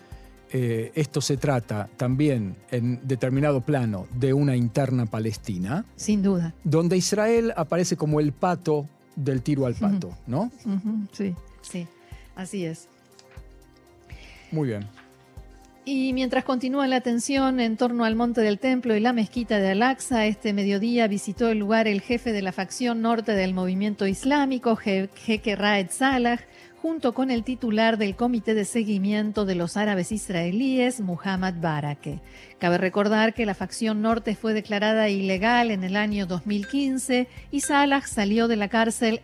eh, 0.54 0.94
esto 0.96 1.20
se 1.20 1.36
trata 1.36 1.90
también 1.98 2.56
en 2.72 3.06
determinado 3.06 3.60
plano 3.60 4.08
de 4.16 4.32
una 4.32 4.56
interna 4.56 5.08
palestina. 5.08 5.84
Sin 5.98 6.24
duda. 6.24 6.54
Donde 6.64 6.96
Israel 6.96 7.52
aparece 7.58 7.98
como 7.98 8.22
el 8.22 8.32
pato 8.32 8.88
del 9.20 9.42
tiro 9.42 9.66
al 9.66 9.76
pato, 9.76 10.18
¿no? 10.28 10.52
Sí, 11.12 11.36
sí, 11.62 11.88
así 12.36 12.66
es. 12.66 12.88
Muy 14.52 14.70
bien. 14.70 14.88
Y 15.86 16.14
mientras 16.14 16.44
continúa 16.44 16.88
la 16.88 17.02
tensión 17.02 17.60
en 17.60 17.76
torno 17.76 18.06
al 18.06 18.16
Monte 18.16 18.42
del 18.42 18.60
Templo 18.60 18.96
y 18.96 19.00
la 19.00 19.12
mezquita 19.12 19.58
de 19.58 19.70
Al-Aqsa, 19.70 20.26
este 20.26 20.54
mediodía 20.54 21.08
visitó 21.08 21.50
el 21.50 21.58
lugar 21.58 21.88
el 21.88 22.02
jefe 22.02 22.32
de 22.32 22.42
la 22.42 22.52
facción 22.52 23.02
norte 23.02 23.32
del 23.34 23.54
movimiento 23.54 24.06
islámico, 24.06 24.76
Jeque 24.76 25.56
Raed 25.56 25.88
Salah, 25.90 26.42
junto 26.82 27.14
con 27.14 27.30
el 27.30 27.44
titular 27.44 27.98
del 27.98 28.16
Comité 28.16 28.54
de 28.54 28.64
Seguimiento 28.64 29.44
de 29.44 29.56
los 29.56 29.76
Árabes 29.76 30.14
Israelíes, 30.14 31.02
Muhammad 31.02 31.56
Barake. 31.60 32.22
Cabe 32.58 32.78
recordar 32.78 33.34
que 33.34 33.46
la 33.46 33.54
facción 33.54 34.02
norte 34.02 34.36
fue 34.36 34.54
declarada 34.54 35.10
ilegal 35.10 35.72
en 35.72 35.84
el 35.84 35.98
año 35.98 36.26
2015 36.26 37.28
y 37.52 37.60
Salah 37.60 38.02
salió 38.08 38.48
de 38.48 38.56
la 38.56 38.70
cárcel 38.70 39.22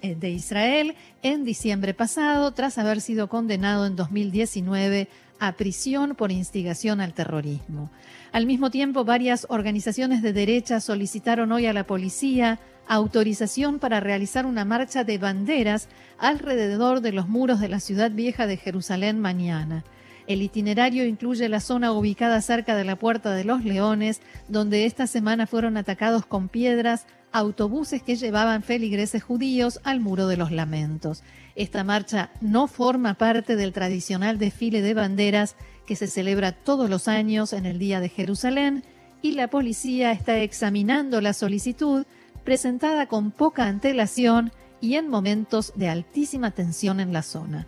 eh, 0.00 0.14
de 0.14 0.30
Israel 0.30 0.94
en 1.22 1.44
diciembre 1.44 1.92
pasado 1.92 2.52
tras 2.52 2.78
haber 2.78 3.00
sido 3.00 3.28
condenado 3.28 3.84
en 3.86 3.96
2019 3.96 5.08
a 5.40 5.52
prisión 5.52 6.14
por 6.14 6.30
instigación 6.30 7.00
al 7.00 7.14
terrorismo. 7.14 7.90
Al 8.32 8.46
mismo 8.46 8.70
tiempo, 8.70 9.04
varias 9.04 9.46
organizaciones 9.50 10.22
de 10.22 10.32
derecha 10.32 10.80
solicitaron 10.80 11.52
hoy 11.52 11.66
a 11.66 11.74
la 11.74 11.86
policía 11.86 12.60
autorización 12.88 13.78
para 13.78 14.00
realizar 14.00 14.46
una 14.46 14.64
marcha 14.64 15.04
de 15.04 15.18
banderas 15.18 15.88
alrededor 16.18 17.02
de 17.02 17.12
los 17.12 17.28
muros 17.28 17.60
de 17.60 17.68
la 17.68 17.78
ciudad 17.78 18.10
vieja 18.10 18.46
de 18.46 18.56
Jerusalén 18.56 19.20
mañana. 19.20 19.84
El 20.26 20.40
itinerario 20.40 21.04
incluye 21.04 21.48
la 21.50 21.60
zona 21.60 21.92
ubicada 21.92 22.40
cerca 22.40 22.74
de 22.74 22.84
la 22.84 22.96
Puerta 22.96 23.34
de 23.34 23.44
los 23.44 23.64
Leones, 23.64 24.22
donde 24.48 24.86
esta 24.86 25.06
semana 25.06 25.46
fueron 25.46 25.76
atacados 25.76 26.24
con 26.24 26.48
piedras 26.48 27.06
autobuses 27.32 28.02
que 28.02 28.16
llevaban 28.16 28.62
feligreses 28.62 29.22
judíos 29.22 29.80
al 29.84 30.00
Muro 30.00 30.26
de 30.26 30.38
los 30.38 30.52
Lamentos. 30.52 31.22
Esta 31.54 31.84
marcha 31.84 32.30
no 32.40 32.66
forma 32.66 33.14
parte 33.14 33.56
del 33.56 33.72
tradicional 33.72 34.38
desfile 34.38 34.80
de 34.80 34.94
banderas 34.94 35.56
que 35.86 35.96
se 35.96 36.06
celebra 36.06 36.52
todos 36.52 36.88
los 36.88 37.08
años 37.08 37.52
en 37.52 37.66
el 37.66 37.78
Día 37.78 38.00
de 38.00 38.08
Jerusalén 38.08 38.84
y 39.22 39.32
la 39.32 39.48
policía 39.48 40.12
está 40.12 40.38
examinando 40.38 41.20
la 41.20 41.32
solicitud 41.32 42.04
presentada 42.44 43.06
con 43.06 43.30
poca 43.30 43.66
antelación 43.66 44.52
y 44.80 44.96
en 44.96 45.08
momentos 45.08 45.72
de 45.76 45.88
altísima 45.88 46.50
tensión 46.50 47.00
en 47.00 47.12
la 47.12 47.22
zona. 47.22 47.66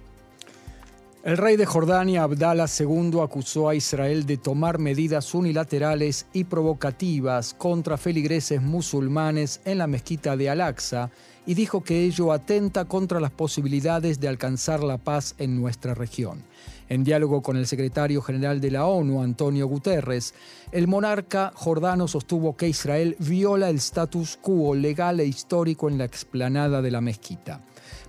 El 1.24 1.38
rey 1.38 1.56
de 1.56 1.64
Jordania, 1.64 2.24
Abdallah 2.24 2.66
II, 2.78 3.20
acusó 3.22 3.70
a 3.70 3.74
Israel 3.74 4.26
de 4.26 4.36
tomar 4.36 4.78
medidas 4.78 5.32
unilaterales 5.32 6.26
y 6.34 6.44
provocativas 6.44 7.54
contra 7.54 7.96
feligreses 7.96 8.60
musulmanes 8.60 9.62
en 9.64 9.78
la 9.78 9.86
mezquita 9.86 10.36
de 10.36 10.50
Al-Aqsa 10.50 11.10
y 11.46 11.54
dijo 11.54 11.82
que 11.82 12.04
ello 12.04 12.30
atenta 12.30 12.84
contra 12.84 13.20
las 13.20 13.30
posibilidades 13.30 14.20
de 14.20 14.28
alcanzar 14.28 14.84
la 14.84 14.98
paz 14.98 15.34
en 15.38 15.58
nuestra 15.58 15.94
región. 15.94 16.42
En 16.88 17.02
diálogo 17.02 17.42
con 17.42 17.56
el 17.56 17.66
secretario 17.66 18.20
general 18.20 18.60
de 18.60 18.70
la 18.70 18.86
ONU, 18.86 19.22
Antonio 19.22 19.66
Guterres, 19.66 20.34
el 20.70 20.86
monarca 20.86 21.50
jordano 21.54 22.08
sostuvo 22.08 22.56
que 22.56 22.68
Israel 22.68 23.16
viola 23.18 23.70
el 23.70 23.76
status 23.76 24.38
quo 24.40 24.74
legal 24.74 25.20
e 25.20 25.24
histórico 25.24 25.88
en 25.88 25.96
la 25.96 26.04
explanada 26.04 26.82
de 26.82 26.90
la 26.90 27.00
mezquita. 27.00 27.60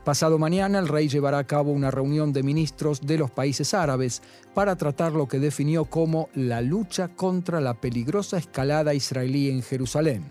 Pasado 0.04 0.38
mañana 0.38 0.78
el 0.78 0.88
rey 0.88 1.08
llevará 1.08 1.40
a 1.40 1.48
cabo 1.48 1.72
una 1.72 1.90
reunión 1.90 2.32
de 2.32 2.44
ministros 2.44 3.02
de 3.02 3.18
los 3.18 3.32
países 3.32 3.74
árabes 3.74 4.22
para 4.54 4.76
tratar 4.76 5.14
lo 5.14 5.28
que 5.28 5.40
definió 5.40 5.86
como 5.86 6.30
la 6.36 6.62
lucha 6.62 7.08
contra 7.08 7.60
la 7.62 7.74
peligrosa 7.76 8.38
escalada 8.38 8.94
israelí 8.94 9.50
en 9.50 9.64
Jerusalén. 9.64 10.26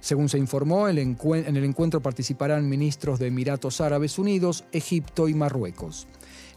Según 0.00 0.28
se 0.28 0.38
informó, 0.38 0.88
en 0.88 0.98
el 0.98 1.64
encuentro 1.64 2.00
participarán 2.00 2.68
ministros 2.68 3.18
de 3.18 3.26
Emiratos 3.26 3.80
Árabes 3.80 4.18
Unidos, 4.18 4.64
Egipto 4.70 5.28
y 5.28 5.34
Marruecos. 5.34 6.06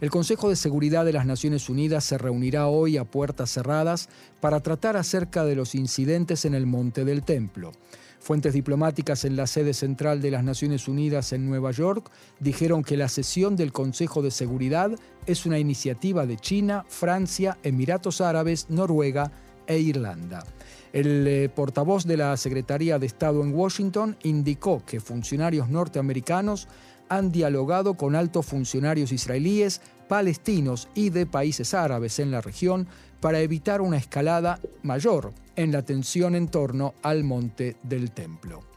El 0.02 0.10
Consejo 0.10 0.48
de 0.48 0.56
Seguridad 0.56 1.04
de 1.04 1.12
las 1.12 1.26
Naciones 1.26 1.68
Unidas 1.68 2.06
se 2.06 2.18
reunirá 2.18 2.68
hoy 2.68 2.96
a 2.96 3.04
puertas 3.04 3.52
cerradas 3.52 4.08
para 4.40 4.62
tratar 4.62 4.96
acerca 4.96 5.44
de 5.44 5.56
los 5.56 5.76
incidentes 5.76 6.46
en 6.46 6.54
el 6.54 6.66
Monte 6.66 7.04
del 7.04 7.24
Templo. 7.24 7.74
Fuentes 8.22 8.54
diplomáticas 8.54 9.26
en 9.26 9.36
la 9.36 9.46
sede 9.46 9.74
central 9.74 10.22
de 10.22 10.32
las 10.32 10.44
Naciones 10.44 10.88
Unidas 10.88 11.34
en 11.34 11.50
Nueva 11.50 11.72
York 11.72 12.10
dijeron 12.40 12.82
que 12.82 12.96
la 12.96 13.10
sesión 13.10 13.58
del 13.58 13.74
Consejo 13.74 14.22
de 14.22 14.32
Seguridad 14.32 14.92
es 15.26 15.46
una 15.46 15.60
iniciativa 15.60 16.26
de 16.26 16.38
China, 16.38 16.86
Francia, 16.88 17.58
Emiratos 17.64 18.22
Árabes, 18.22 18.70
Noruega 18.70 19.34
e 19.68 19.80
Irlanda. 19.80 20.46
El 20.94 21.28
eh, 21.28 21.50
portavoz 21.50 22.06
de 22.06 22.18
la 22.18 22.36
Secretaría 22.38 23.00
de 23.00 23.06
Estado 23.06 23.44
en 23.44 23.54
Washington 23.54 24.18
indicó 24.24 24.82
que 24.86 25.00
funcionarios 25.00 25.70
norteamericanos 25.70 26.68
han 27.10 27.32
dialogado 27.32 27.96
con 27.96 28.16
altos 28.16 28.46
funcionarios 28.46 29.12
israelíes, 29.12 29.82
palestinos 30.08 30.88
y 30.96 31.10
de 31.10 31.26
países 31.26 31.74
árabes 31.74 32.20
en 32.20 32.32
la 32.32 32.42
región 32.42 32.88
para 33.20 33.42
evitar 33.42 33.82
una 33.82 33.98
escalada 33.98 34.60
mayor 34.84 35.34
en 35.56 35.72
la 35.72 35.82
tensión 35.82 36.36
en 36.36 36.48
torno 36.48 36.94
al 37.04 37.24
monte 37.24 37.76
del 37.84 38.12
templo. 38.12 38.69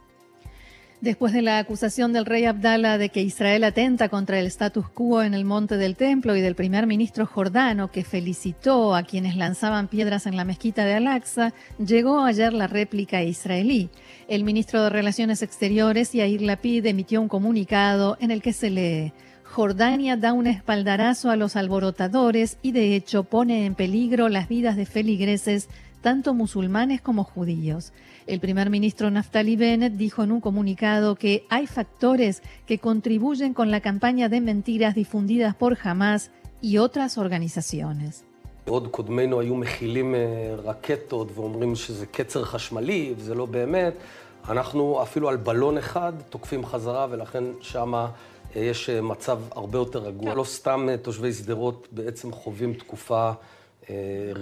Después 1.02 1.32
de 1.32 1.42
la 1.42 1.59
acusación 1.59 2.12
del 2.12 2.26
rey 2.26 2.44
Abdallah 2.44 2.97
de 2.97 3.09
que 3.09 3.23
Israel 3.23 3.64
atenta 3.64 4.09
contra 4.09 4.38
el 4.38 4.47
status 4.47 4.88
quo 4.88 5.25
en 5.25 5.35
el 5.35 5.44
monte 5.44 5.76
del 5.76 5.97
templo 5.97 6.37
y 6.37 6.40
del 6.40 6.54
primer 6.54 6.87
ministro 6.87 7.26
jordano 7.26 7.90
que 7.90 8.04
felicitó 8.04 8.94
a 8.94 9.02
quienes 9.02 9.35
lanzaban 9.35 9.88
piedras 9.88 10.26
en 10.26 10.37
la 10.37 10.44
mezquita 10.44 10.85
de 10.85 10.94
Al-Aqsa, 10.94 11.54
llegó 11.85 12.23
ayer 12.23 12.52
la 12.52 12.68
réplica 12.68 13.21
israelí. 13.25 13.90
El 14.28 14.44
ministro 14.44 14.80
de 14.85 14.90
Relaciones 14.90 15.42
Exteriores, 15.42 16.12
Yair 16.12 16.40
Lapid, 16.40 16.87
emitió 16.87 17.21
un 17.21 17.26
comunicado 17.26 18.16
en 18.21 18.30
el 18.30 18.40
que 18.40 18.52
se 18.52 18.71
lee 18.71 19.12
Jordania 19.52 20.16
da 20.16 20.32
un 20.32 20.47
espaldarazo 20.47 21.28
a 21.28 21.37
los 21.37 21.56
alborotadores 21.56 22.56
y 22.62 22.73
de 22.73 22.97
hecho 22.97 23.23
pone 23.23 23.66
en 23.66 23.75
peligro 23.75 24.30
las 24.30 24.49
vidas 24.49 24.76
de 24.76 24.87
feligreses, 24.87 25.68
tanto 26.00 26.32
musulmanes 26.32 27.02
como 27.02 27.23
judíos. 27.23 27.92
El 28.26 28.40
primer 28.40 28.71
ministro 28.71 29.11
Naftali 29.11 29.56
Bennett 29.56 29.92
dijo 29.92 30.23
en 30.23 30.32
un 30.32 30.40
comunicado 30.40 31.16
que 31.16 31.44
hay 31.50 31.66
factores 31.66 32.42
que 32.64 32.78
contribuyen 32.78 33.52
con 33.52 33.71
la 33.71 33.82
campaña 33.82 34.30
de 34.30 34.40
mentiras 34.40 34.94
difundidas 34.94 35.54
por 35.54 35.76
Hamas 35.85 36.30
y 36.62 36.78
otras 36.78 37.18
organizaciones. 37.18 38.25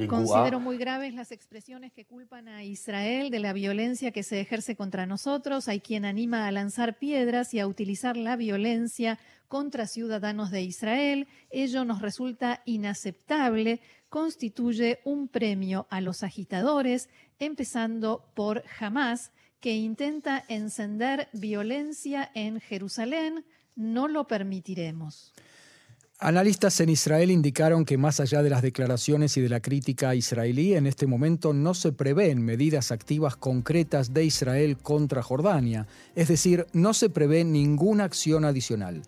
Considero 0.08 0.60
muy 0.60 0.76
graves 0.76 1.14
las 1.14 1.32
expresiones 1.32 1.92
que 1.92 2.04
culpan 2.04 2.48
a 2.48 2.62
Israel 2.62 3.30
de 3.30 3.38
la 3.38 3.52
violencia 3.52 4.10
que 4.10 4.22
se 4.22 4.40
ejerce 4.40 4.76
contra 4.76 5.06
nosotros. 5.06 5.68
Hay 5.68 5.80
quien 5.80 6.04
anima 6.04 6.46
a 6.46 6.52
lanzar 6.52 6.98
piedras 6.98 7.54
y 7.54 7.60
a 7.60 7.66
utilizar 7.66 8.16
la 8.16 8.36
violencia 8.36 9.18
contra 9.48 9.86
ciudadanos 9.86 10.50
de 10.50 10.62
Israel. 10.62 11.26
Ello 11.50 11.84
nos 11.84 12.02
resulta 12.02 12.62
inaceptable. 12.66 13.80
Constituye 14.08 15.00
un 15.04 15.28
premio 15.28 15.86
a 15.88 16.00
los 16.00 16.22
agitadores, 16.22 17.08
empezando 17.38 18.24
por 18.34 18.62
Hamas, 18.78 19.32
que 19.60 19.76
intenta 19.76 20.44
encender 20.48 21.28
violencia 21.32 22.30
en 22.34 22.60
Jerusalén. 22.60 23.44
No 23.76 24.08
lo 24.08 24.26
permitiremos. 24.26 25.32
Analistas 26.22 26.78
en 26.80 26.90
Israel 26.90 27.30
indicaron 27.30 27.86
que 27.86 27.96
más 27.96 28.20
allá 28.20 28.42
de 28.42 28.50
las 28.50 28.60
declaraciones 28.60 29.38
y 29.38 29.40
de 29.40 29.48
la 29.48 29.60
crítica 29.60 30.14
israelí, 30.14 30.74
en 30.74 30.86
este 30.86 31.06
momento 31.06 31.54
no 31.54 31.72
se 31.72 31.92
prevén 31.92 32.42
medidas 32.42 32.92
activas 32.92 33.36
concretas 33.36 34.12
de 34.12 34.24
Israel 34.24 34.76
contra 34.76 35.22
Jordania, 35.22 35.86
es 36.14 36.28
decir, 36.28 36.66
no 36.74 36.92
se 36.92 37.08
prevé 37.08 37.42
ninguna 37.44 38.04
acción 38.04 38.44
adicional. 38.44 39.00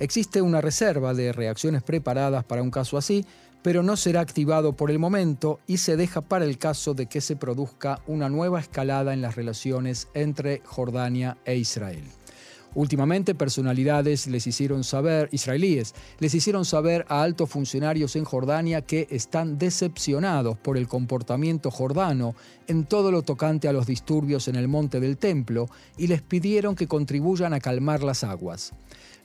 Existe 0.00 0.42
una 0.42 0.60
reserva 0.60 1.14
de 1.14 1.32
reacciones 1.32 1.84
preparadas 1.84 2.42
para 2.42 2.62
un 2.62 2.72
caso 2.72 2.98
así, 2.98 3.24
pero 3.62 3.84
no 3.84 3.96
será 3.96 4.20
activado 4.20 4.72
por 4.72 4.90
el 4.90 4.98
momento 4.98 5.60
y 5.68 5.76
se 5.76 5.96
deja 5.96 6.22
para 6.22 6.44
el 6.44 6.58
caso 6.58 6.92
de 6.92 7.06
que 7.06 7.20
se 7.20 7.36
produzca 7.36 8.02
una 8.08 8.28
nueva 8.28 8.58
escalada 8.58 9.14
en 9.14 9.22
las 9.22 9.36
relaciones 9.36 10.08
entre 10.12 10.60
Jordania 10.64 11.38
e 11.44 11.54
Israel. 11.54 12.17
Últimamente, 12.78 13.34
personalidades 13.34 14.28
les 14.28 14.46
hicieron 14.46 14.84
saber, 14.84 15.28
israelíes, 15.32 15.96
les 16.20 16.32
hicieron 16.32 16.64
saber 16.64 17.04
a 17.08 17.24
altos 17.24 17.50
funcionarios 17.50 18.14
en 18.14 18.22
Jordania 18.22 18.82
que 18.82 19.08
están 19.10 19.58
decepcionados 19.58 20.56
por 20.58 20.76
el 20.76 20.86
comportamiento 20.86 21.72
jordano 21.72 22.36
en 22.68 22.84
todo 22.84 23.10
lo 23.10 23.22
tocante 23.22 23.66
a 23.66 23.72
los 23.72 23.88
disturbios 23.88 24.46
en 24.46 24.54
el 24.54 24.68
monte 24.68 25.00
del 25.00 25.16
templo 25.16 25.68
y 25.96 26.06
les 26.06 26.22
pidieron 26.22 26.76
que 26.76 26.86
contribuyan 26.86 27.52
a 27.52 27.58
calmar 27.58 28.04
las 28.04 28.22
aguas. 28.22 28.72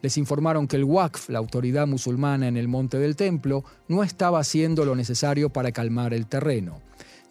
Les 0.02 0.18
informaron 0.18 0.68
que 0.68 0.78
el 0.78 0.84
Waqf, 0.84 1.30
la 1.30 1.38
autoridad 1.38 1.86
musulmana 1.86 2.48
en 2.48 2.58
el 2.58 2.68
monte 2.68 2.98
del 2.98 3.16
templo, 3.16 3.64
no 3.88 4.02
estaba 4.02 4.40
haciendo 4.40 4.84
lo 4.84 4.96
necesario 4.96 5.52
para 5.52 5.72
calmar 5.72 6.16
el 6.16 6.26
terreno. 6.26 6.82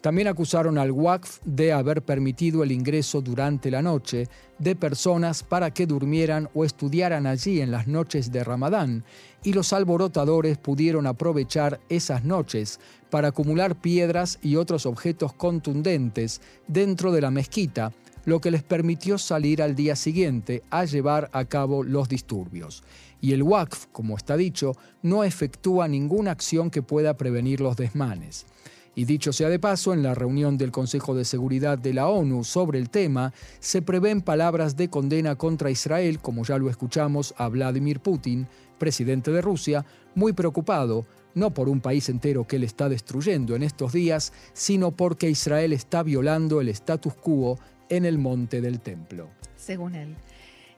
También 0.03 0.27
acusaron 0.27 0.77
al 0.77 0.91
Waqf 0.91 1.39
de 1.45 1.71
haber 1.71 2.01
permitido 2.01 2.61
el 2.61 2.73
ingreso 2.73 3.21
durante 3.21 3.71
la 3.71 3.81
noche 3.81 4.27
de 4.59 4.75
personas 4.75 5.43
para 5.43 5.71
que 5.71 5.87
durmieran 5.87 6.49
o 6.53 6.65
estudiaran 6.65 7.25
allí 7.25 7.61
en 7.61 7.71
las 7.71 7.87
noches 7.87 8.29
de 8.29 8.43
Ramadán, 8.43 9.05
y 9.45 9.53
los 9.53 9.71
alborotadores 9.71 10.57
pudieron 10.57 11.07
aprovechar 11.07 11.79
esas 11.87 12.25
noches 12.25 12.81
para 13.09 13.29
acumular 13.29 13.79
piedras 13.79 14.39
y 14.41 14.57
otros 14.57 14.85
objetos 14.85 15.31
contundentes 15.31 16.41
dentro 16.67 17.13
de 17.13 17.21
la 17.21 17.31
mezquita, 17.31 17.93
lo 18.25 18.41
que 18.41 18.51
les 18.51 18.61
permitió 18.61 19.17
salir 19.17 19.61
al 19.61 19.73
día 19.73 19.95
siguiente 19.95 20.63
a 20.69 20.83
llevar 20.83 21.29
a 21.31 21.45
cabo 21.45 21.81
los 21.81 22.09
disturbios. 22.09 22.83
Y 23.21 23.31
el 23.31 23.41
Waqf, 23.41 23.85
como 23.93 24.17
está 24.17 24.35
dicho, 24.35 24.73
no 25.01 25.23
efectúa 25.23 25.87
ninguna 25.87 26.31
acción 26.31 26.69
que 26.69 26.81
pueda 26.81 27.15
prevenir 27.15 27.61
los 27.61 27.77
desmanes. 27.77 28.45
Y 28.95 29.05
dicho 29.05 29.33
sea 29.33 29.49
de 29.49 29.57
paso, 29.57 29.93
en 29.93 30.03
la 30.03 30.13
reunión 30.13 30.57
del 30.57 30.71
Consejo 30.71 31.15
de 31.15 31.25
Seguridad 31.25 31.77
de 31.79 31.93
la 31.93 32.07
ONU 32.07 32.43
sobre 32.43 32.77
el 32.77 32.89
tema, 32.89 33.33
se 33.59 33.81
prevén 33.81 34.21
palabras 34.21 34.77
de 34.77 34.89
condena 34.89 35.35
contra 35.35 35.71
Israel, 35.71 36.19
como 36.19 36.43
ya 36.43 36.59
lo 36.59 36.69
escuchamos 36.69 37.33
a 37.37 37.47
Vladimir 37.47 37.99
Putin, 38.01 38.47
presidente 38.77 39.31
de 39.31 39.41
Rusia, 39.41 39.85
muy 40.13 40.33
preocupado, 40.33 41.05
no 41.33 41.53
por 41.53 41.69
un 41.69 41.81
país 41.81 42.07
entero 42.09 42.45
que 42.45 42.57
él 42.57 42.63
está 42.63 42.87
destruyendo 42.87 43.55
en 43.55 43.63
estos 43.63 43.93
días, 43.93 44.31
sino 44.53 44.91
porque 44.91 45.29
Israel 45.29 45.73
está 45.73 46.03
violando 46.03 46.61
el 46.61 46.69
status 46.69 47.15
quo 47.15 47.57
en 47.89 48.05
el 48.05 48.19
monte 48.19 48.61
del 48.61 48.79
templo. 48.79 49.29
Según 49.55 49.95
él. 49.95 50.15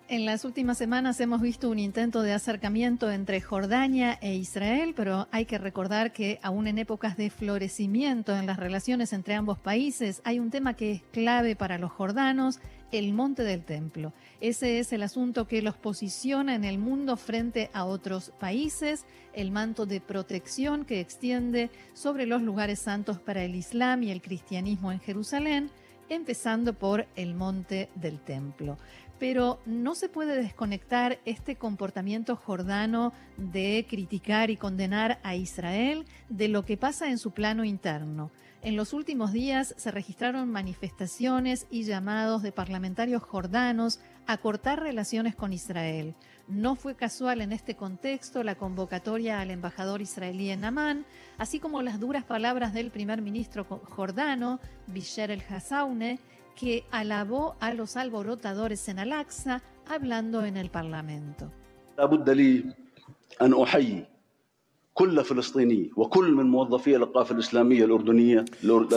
En 0.08 0.24
las 0.28 0.46
últimas 0.46 0.78
semanas 0.78 1.20
hemos 1.20 1.42
visto 1.42 1.68
un 1.68 1.80
intento 1.80 2.22
de 2.22 2.32
acercamiento 2.32 3.10
entre 3.10 3.42
Jordania 3.42 4.20
e 4.22 4.36
Israel, 4.36 4.94
pero 4.96 5.28
hay 5.32 5.46
que 5.46 5.58
recordar 5.58 6.14
que 6.14 6.38
aún 6.44 6.68
en 6.68 6.78
épocas 6.78 7.18
de 7.18 7.32
florecimiento 7.32 8.38
en 8.38 8.46
las 8.46 8.58
relaciones 8.58 9.14
entre 9.14 9.34
ambos 9.34 9.58
países 9.58 10.22
hay 10.24 10.38
un 10.38 10.52
tema 10.52 10.76
que 10.76 10.92
es 10.92 11.02
clave 11.12 11.56
para 11.56 11.80
los 11.80 11.92
jordanos, 11.92 12.60
el 12.92 13.14
monte 13.14 13.42
del 13.44 13.66
templo. 13.66 14.14
Ese 14.42 14.78
es 14.78 14.94
el 14.94 15.02
asunto 15.02 15.48
que 15.48 15.64
los 15.64 15.76
posiciona 15.76 16.54
en 16.54 16.66
el 16.66 16.78
mundo 16.78 17.18
frente 17.18 17.72
a 17.74 17.86
otros 17.86 18.32
países, 18.40 19.06
el 19.34 19.50
manto 19.50 19.88
de 19.88 20.02
protección 20.02 20.86
que 20.86 21.00
extiende 21.00 21.72
sobre 21.96 22.28
los 22.28 22.44
lugares 22.44 22.78
santos 22.78 23.20
para 23.20 23.44
el 23.44 23.56
Islam 23.56 24.04
y 24.04 24.12
el 24.12 24.22
cristianismo 24.22 24.92
en 24.92 25.00
Jerusalén, 25.00 25.72
empezando 26.10 26.74
por 26.74 27.08
el 27.16 27.34
monte 27.34 27.90
del 27.96 28.20
templo 28.20 28.78
pero 29.20 29.60
no 29.66 29.96
se 29.96 30.10
puede 30.10 30.36
desconectar 30.36 31.20
este 31.26 31.56
comportamiento 31.56 32.36
jordano 32.36 33.14
de 33.38 33.86
criticar 33.90 34.50
y 34.50 34.58
condenar 34.58 35.20
a 35.24 35.36
Israel 35.36 36.06
de 36.30 36.48
lo 36.48 36.66
que 36.66 36.78
pasa 36.78 37.10
en 37.10 37.18
su 37.18 37.32
plano 37.32 37.64
interno. 37.64 38.32
En 38.62 38.76
los 38.76 38.94
últimos 38.94 39.32
días 39.32 39.76
se 39.78 39.92
registraron 39.92 40.52
manifestaciones 40.52 41.68
y 41.70 41.84
llamados 41.84 42.42
de 42.42 42.52
parlamentarios 42.52 43.22
jordanos 43.22 44.00
a 44.26 44.38
cortar 44.38 44.82
relaciones 44.82 45.36
con 45.36 45.54
Israel. 45.54 46.16
No 46.48 46.76
fue 46.76 46.96
casual 46.96 47.42
en 47.42 47.52
este 47.52 47.76
contexto 47.76 48.44
la 48.44 48.56
convocatoria 48.56 49.40
al 49.40 49.52
embajador 49.52 50.02
israelí 50.02 50.50
en 50.50 50.66
Amán, 50.66 51.06
así 51.38 51.60
como 51.60 51.84
las 51.84 52.00
duras 52.00 52.24
palabras 52.24 52.74
del 52.74 52.92
primer 52.92 53.22
ministro 53.22 53.66
jordano, 53.66 54.60
Bisher 54.88 55.30
el-Hassaune, 55.30 56.20
que 56.56 56.86
alabó 56.92 57.56
a 57.60 57.74
los 57.74 57.98
alborotadores 57.98 58.88
en 58.90 59.00
Al-Aqsa 59.00 59.62
hablando 59.88 60.46
en 60.46 60.58
el 60.58 60.70
Parlamento. 60.70 61.52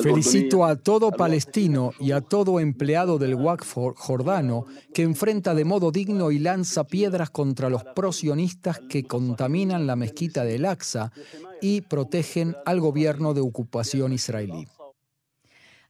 Felicito 0.01 0.64
a 0.64 0.77
todo 0.77 1.11
palestino 1.11 1.90
y 1.99 2.12
a 2.12 2.21
todo 2.21 2.61
empleado 2.61 3.18
del 3.18 3.35
Waqf 3.35 3.77
jordano 3.97 4.64
que 4.94 5.03
enfrenta 5.03 5.57
de 5.57 5.64
modo 5.64 5.90
digno 5.90 6.31
y 6.31 6.38
lanza 6.38 6.85
piedras 6.85 7.31
contra 7.31 7.68
los 7.68 7.83
prosionistas 7.83 8.79
que 8.88 9.03
contaminan 9.03 9.88
la 9.88 9.97
mezquita 9.97 10.44
de 10.44 10.55
Al-Aqsa 10.55 11.11
y 11.61 11.81
protegen 11.81 12.55
al 12.64 12.81
gobierno 12.81 13.35
de 13.35 13.40
ocupación 13.40 14.12
israelí. 14.12 14.68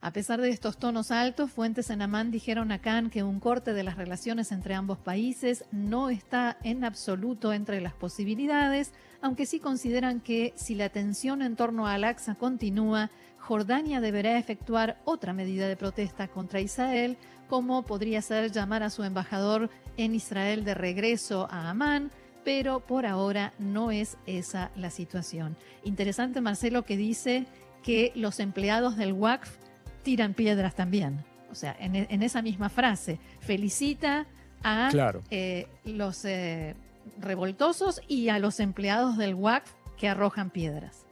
A 0.01 0.13
pesar 0.13 0.39
de 0.39 0.49
estos 0.49 0.77
tonos 0.77 1.11
altos, 1.11 1.51
fuentes 1.51 1.89
en 1.89 2.01
Amán 2.01 2.31
dijeron 2.31 2.71
a 2.71 2.79
Khan 2.79 3.09
que 3.09 3.21
un 3.21 3.41
corte 3.41 3.73
de 3.73 3.83
las 3.83 3.97
relaciones 3.97 4.53
entre 4.53 4.73
ambos 4.73 4.97
países 4.97 5.65
no 5.73 6.09
está 6.09 6.55
en 6.63 6.85
absoluto 6.85 7.51
entre 7.51 7.81
las 7.81 7.91
posibilidades, 7.95 8.93
aunque 9.21 9.45
sí 9.45 9.59
consideran 9.59 10.21
que 10.21 10.53
si 10.55 10.73
la 10.75 10.87
tensión 10.87 11.41
en 11.41 11.57
torno 11.57 11.85
a 11.85 11.95
Al-Aqsa 11.95 12.35
continúa, 12.35 13.11
Jordania 13.39 13.99
deberá 13.99 14.37
efectuar 14.37 15.01
otra 15.03 15.33
medida 15.33 15.67
de 15.67 15.75
protesta 15.75 16.29
contra 16.29 16.61
Israel, 16.61 17.17
como 17.49 17.83
podría 17.83 18.21
ser 18.21 18.53
llamar 18.53 18.83
a 18.83 18.91
su 18.91 19.03
embajador 19.03 19.69
en 19.97 20.15
Israel 20.15 20.63
de 20.63 20.75
regreso 20.75 21.49
a 21.51 21.69
Amán, 21.69 22.09
pero 22.45 22.79
por 22.79 23.05
ahora 23.05 23.51
no 23.59 23.91
es 23.91 24.15
esa 24.25 24.71
la 24.77 24.91
situación. 24.91 25.57
Interesante, 25.83 26.39
Marcelo, 26.39 26.85
que 26.85 26.95
dice 26.95 27.47
que 27.83 28.13
los 28.15 28.39
empleados 28.39 28.95
del 28.95 29.11
WACF 29.11 29.68
tiran 30.09 30.33
piedras 30.33 30.73
también. 30.73 31.23
O 31.51 31.55
sea, 31.55 31.75
en, 31.79 31.95
e, 31.95 32.07
esa 32.25 32.41
misma 32.41 32.69
frase, 32.69 33.19
felicita 33.41 34.25
a 34.63 34.89
eh, 35.29 35.67
los 35.85 36.25
eh, 36.25 36.75
revoltosos 37.19 38.01
y 38.07 38.29
a 38.29 38.39
los 38.39 38.59
empleados 38.59 39.17
del 39.19 39.35
WACF 39.35 39.71
que 39.99 40.07
arrojan 40.07 40.49
piedras. 40.49 41.05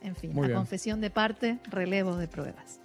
En 0.00 0.16
fin, 0.16 0.32
la 0.34 0.54
confesión 0.54 1.02
de 1.02 1.10
parte, 1.10 1.58
relevo 1.70 2.16
de 2.16 2.28
pruebas. 2.28 2.79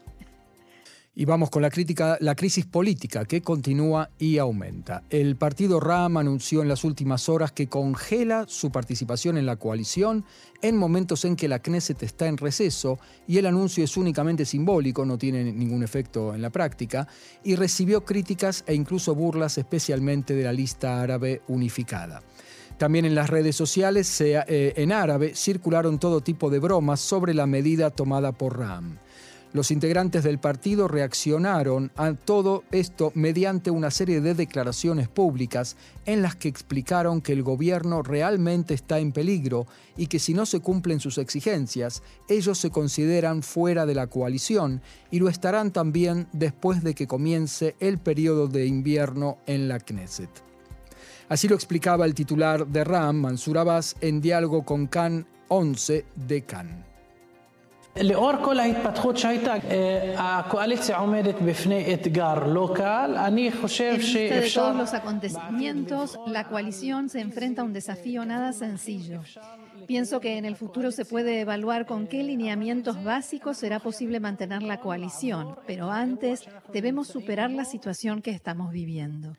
Y 1.18 1.24
vamos 1.24 1.50
con 1.50 1.62
la 1.62 1.70
crítica, 1.70 2.18
la 2.20 2.36
crisis 2.36 2.66
política 2.66 3.24
que 3.24 3.42
continúa 3.42 4.10
y 4.20 4.38
aumenta. 4.38 5.04
El 5.10 5.38
partido 5.38 5.80
RAM 5.80 6.18
anunció 6.18 6.62
en 6.62 6.68
las 6.68 6.84
últimas 6.84 7.30
horas 7.30 7.54
que 7.54 7.68
congela 7.68 8.44
su 8.50 8.70
participación 8.70 9.38
en 9.38 9.46
la 9.46 9.56
coalición 9.56 10.26
en 10.62 10.76
momentos 10.76 11.24
en 11.24 11.38
que 11.38 11.48
la 11.48 11.60
Knesset 11.60 12.04
está 12.04 12.28
en 12.28 12.36
receso 12.36 13.00
y 13.28 13.38
el 13.38 13.46
anuncio 13.46 13.82
es 13.82 13.96
únicamente 13.96 14.44
simbólico, 14.44 15.06
no 15.06 15.18
tiene 15.18 15.54
ningún 15.54 15.84
efecto 15.84 16.36
en 16.36 16.42
la 16.42 16.50
práctica, 16.50 17.08
y 17.46 17.56
recibió 17.56 18.04
críticas 18.04 18.66
e 18.68 18.74
incluso 18.74 19.16
burlas 19.16 19.58
especialmente 19.58 20.34
de 20.36 20.44
la 20.44 20.52
lista 20.52 21.02
árabe 21.02 21.44
unificada. 21.48 22.24
También 22.78 23.06
en 23.06 23.16
las 23.16 23.30
redes 23.30 23.56
sociales 23.56 24.20
eh, 24.20 24.74
en 24.76 24.92
árabe 24.92 25.34
circularon 25.34 25.98
todo 25.98 26.20
tipo 26.20 26.50
de 26.50 26.60
bromas 26.60 27.00
sobre 27.00 27.34
la 27.34 27.48
medida 27.48 27.90
tomada 27.90 28.34
por 28.34 28.60
RAM. 28.60 28.98
Los 29.56 29.72
integrantes 29.72 30.26
del 30.26 30.38
partido 30.38 30.90
reaccionaron 30.90 31.90
a 31.96 32.12
todo 32.12 32.66
esto 32.72 33.14
mediante 33.16 33.72
una 33.72 33.90
serie 33.90 34.20
de 34.20 34.34
declaraciones 34.34 35.08
públicas 35.08 35.78
en 36.06 36.22
las 36.22 36.36
que 36.36 36.50
explicaron 36.50 37.22
que 37.22 37.32
el 37.32 37.42
gobierno 37.42 38.04
realmente 38.04 38.74
está 38.74 39.00
en 39.00 39.14
peligro 39.14 39.66
y 39.96 40.08
que 40.08 40.20
si 40.20 40.34
no 40.34 40.46
se 40.46 40.60
cumplen 40.60 41.00
sus 41.00 41.18
exigencias, 41.18 42.04
ellos 42.28 42.58
se 42.58 42.70
consideran 42.70 43.44
fuera 43.44 43.86
de 43.86 43.96
la 43.96 44.08
coalición 44.08 44.82
y 45.10 45.20
lo 45.20 45.30
estarán 45.30 45.72
también 45.72 46.28
después 46.34 46.84
de 46.84 46.94
que 46.94 47.08
comience 47.08 47.78
el 47.80 47.98
periodo 47.98 48.50
de 48.50 48.66
invierno 48.66 49.38
en 49.48 49.70
la 49.70 49.80
Knesset. 49.80 50.32
Así 51.30 51.48
lo 51.48 51.56
explicaba 51.56 52.06
el 52.06 52.14
titular 52.14 52.68
de 52.68 52.84
RAM, 52.84 53.22
Mansur 53.22 53.60
Abbas, 53.60 53.96
en 54.02 54.20
diálogo 54.20 54.66
con 54.66 54.88
Khan 54.88 55.26
11 55.48 56.06
de 56.28 56.42
De 64.30 64.52
todos 64.54 64.76
los 64.76 64.94
acontecimientos, 64.94 66.20
la 66.28 66.44
coalición 66.50 67.08
se 67.08 67.22
enfrenta 67.22 67.62
a 67.62 67.66
un 67.66 67.72
desafío 67.72 68.26
nada 68.26 68.52
sencillo. 68.52 69.22
Pienso 69.88 70.20
que 70.20 70.38
en 70.38 70.44
el 70.44 70.58
futuro 70.58 70.92
se 70.92 71.06
puede 71.06 71.40
evaluar 71.40 71.86
con 71.86 72.08
qué 72.08 72.22
lineamientos 72.22 73.02
básicos 73.02 73.56
será 73.56 73.80
posible 73.80 74.20
mantener 74.20 74.62
la 74.62 74.82
coalición, 74.82 75.56
pero 75.66 75.90
antes 75.90 76.44
debemos 76.74 77.08
superar 77.08 77.50
la 77.50 77.64
situación 77.64 78.22
que 78.22 78.32
estamos 78.32 78.74
viviendo. 78.74 79.38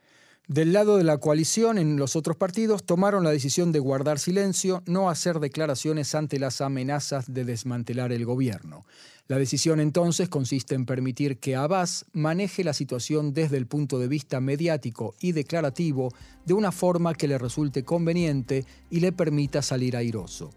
Del 0.48 0.72
lado 0.72 0.96
de 0.96 1.02
la 1.02 1.18
coalición, 1.18 1.76
en 1.76 1.96
los 1.96 2.14
otros 2.14 2.36
partidos, 2.36 2.84
tomaron 2.84 3.24
la 3.24 3.30
decisión 3.30 3.72
de 3.72 3.80
guardar 3.80 4.20
silencio, 4.20 4.84
no 4.86 5.10
hacer 5.10 5.40
declaraciones 5.40 6.14
ante 6.14 6.38
las 6.38 6.60
amenazas 6.60 7.34
de 7.34 7.44
desmantelar 7.44 8.12
el 8.12 8.24
gobierno. 8.24 8.86
La 9.26 9.38
decisión 9.38 9.80
entonces 9.80 10.28
consiste 10.28 10.76
en 10.76 10.86
permitir 10.86 11.40
que 11.40 11.56
Abbas 11.56 12.06
maneje 12.12 12.62
la 12.62 12.74
situación 12.74 13.34
desde 13.34 13.56
el 13.56 13.66
punto 13.66 13.98
de 13.98 14.06
vista 14.06 14.40
mediático 14.40 15.16
y 15.20 15.32
declarativo 15.32 16.12
de 16.44 16.54
una 16.54 16.70
forma 16.70 17.14
que 17.14 17.26
le 17.26 17.38
resulte 17.38 17.82
conveniente 17.82 18.64
y 18.88 19.00
le 19.00 19.10
permita 19.10 19.62
salir 19.62 19.96
airoso. 19.96 20.52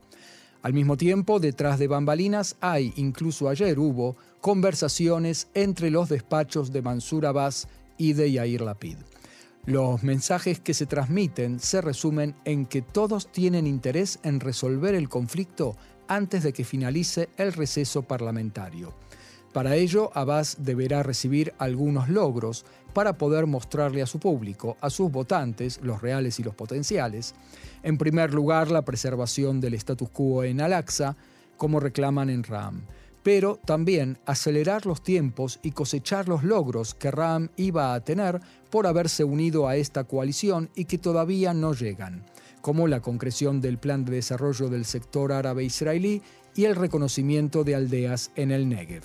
Al 0.62 0.74
mismo 0.74 0.98
tiempo, 0.98 1.40
detrás 1.40 1.80
de 1.80 1.88
bambalinas 1.88 2.58
hay, 2.62 2.94
incluso 2.96 3.50
ayer 3.50 3.80
hubo, 3.80 4.18
conversaciones 4.40 5.48
entre 5.56 5.90
los 5.90 6.10
despachos 6.10 6.72
de 6.72 6.84
Mansur 6.84 7.26
Abbas 7.26 7.68
y 7.98 8.14
de 8.14 8.32
Yair 8.32 8.62
Lapid. 8.62 8.98
Los 9.70 10.02
mensajes 10.02 10.60
que 10.60 10.74
se 10.74 10.88
transmiten 10.88 11.60
se 11.60 11.80
resumen 11.80 12.34
en 12.44 12.66
que 12.66 12.82
todos 12.82 13.32
tienen 13.32 13.68
interés 13.68 14.18
en 14.24 14.40
resolver 14.40 14.96
el 14.96 15.10
conflicto 15.10 15.78
antes 16.08 16.42
de 16.42 16.54
que 16.54 16.64
finalice 16.64 17.30
el 17.38 17.54
receso 17.54 18.02
parlamentario. 18.02 18.96
Para 19.54 19.76
ello, 19.76 20.10
Abbas 20.16 20.58
deberá 20.58 21.04
recibir 21.04 21.54
algunos 21.60 22.10
logros 22.10 22.66
para 22.96 23.20
poder 23.20 23.46
mostrarle 23.46 24.02
a 24.02 24.08
su 24.08 24.18
público, 24.18 24.76
a 24.82 24.90
sus 24.90 25.12
votantes, 25.12 25.80
los 25.84 26.02
reales 26.02 26.40
y 26.40 26.44
los 26.44 26.56
potenciales, 26.56 27.36
en 27.84 28.00
primer 28.00 28.34
lugar 28.34 28.72
la 28.72 28.82
preservación 28.82 29.62
del 29.62 29.76
status 29.76 30.10
quo 30.10 30.44
en 30.44 30.62
Al-Aqsa, 30.62 31.16
como 31.58 31.80
reclaman 31.80 32.32
en 32.32 32.44
RAM 32.44 32.82
pero 33.24 33.60
también 33.66 34.18
acelerar 34.26 34.86
los 34.86 35.04
tiempos 35.04 35.60
y 35.64 35.72
cosechar 35.72 36.28
los 36.28 36.44
logros 36.44 36.96
que 36.96 37.12
Ram 37.12 37.50
iba 37.58 37.94
a 37.94 38.00
tener 38.02 38.40
por 38.70 38.88
haberse 38.88 39.24
unido 39.24 39.68
a 39.68 39.76
esta 39.76 40.04
coalición 40.04 40.70
y 40.76 40.86
que 40.86 40.98
todavía 40.98 41.54
no 41.54 41.74
llegan, 41.74 42.24
como 42.62 42.88
la 42.88 43.02
concreción 43.02 43.62
del 43.62 43.78
plan 43.78 44.06
de 44.06 44.14
desarrollo 44.14 44.70
del 44.70 44.86
sector 44.86 45.32
árabe 45.32 45.64
israelí 45.64 46.22
y 46.56 46.66
el 46.66 46.76
reconocimiento 46.76 47.64
de 47.64 47.76
aldeas 47.76 48.32
en 48.36 48.52
el 48.52 48.68
Negev. 48.70 49.04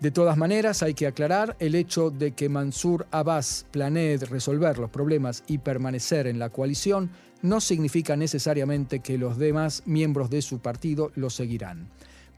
De 0.00 0.10
todas 0.10 0.36
maneras, 0.36 0.82
hay 0.82 0.92
que 0.92 1.06
aclarar 1.06 1.56
el 1.58 1.74
hecho 1.74 2.10
de 2.10 2.32
que 2.32 2.50
Mansur 2.50 3.06
Abbas 3.10 3.64
planee 3.70 4.18
resolver 4.18 4.78
los 4.78 4.90
problemas 4.90 5.42
y 5.46 5.58
permanecer 5.58 6.26
en 6.26 6.38
la 6.38 6.50
coalición 6.50 7.10
no 7.40 7.62
significa 7.62 8.14
necesariamente 8.14 9.00
que 9.00 9.16
los 9.16 9.38
demás 9.38 9.82
miembros 9.86 10.28
de 10.28 10.42
su 10.42 10.58
partido 10.58 11.12
lo 11.14 11.30
seguirán. 11.30 11.88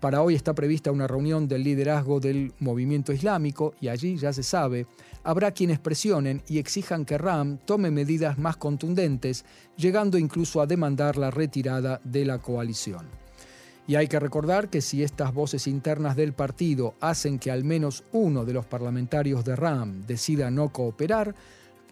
Para 0.00 0.22
hoy 0.22 0.36
está 0.36 0.54
prevista 0.54 0.92
una 0.92 1.08
reunión 1.08 1.48
del 1.48 1.64
liderazgo 1.64 2.20
del 2.20 2.52
movimiento 2.60 3.12
islámico 3.12 3.74
y 3.80 3.88
allí, 3.88 4.16
ya 4.16 4.32
se 4.32 4.44
sabe, 4.44 4.86
habrá 5.24 5.50
quienes 5.50 5.80
presionen 5.80 6.40
y 6.46 6.58
exijan 6.58 7.04
que 7.04 7.18
Ram 7.18 7.58
tome 7.64 7.90
medidas 7.90 8.38
más 8.38 8.56
contundentes, 8.56 9.44
llegando 9.76 10.16
incluso 10.16 10.60
a 10.60 10.66
demandar 10.66 11.16
la 11.16 11.32
retirada 11.32 12.00
de 12.04 12.24
la 12.24 12.38
coalición. 12.38 13.06
Y 13.88 13.96
hay 13.96 14.06
que 14.06 14.20
recordar 14.20 14.68
que 14.68 14.82
si 14.82 15.02
estas 15.02 15.34
voces 15.34 15.66
internas 15.66 16.14
del 16.14 16.32
partido 16.32 16.94
hacen 17.00 17.40
que 17.40 17.50
al 17.50 17.64
menos 17.64 18.04
uno 18.12 18.44
de 18.44 18.52
los 18.52 18.66
parlamentarios 18.66 19.44
de 19.44 19.56
RAM 19.56 20.06
decida 20.06 20.48
no 20.48 20.72
cooperar, 20.72 21.34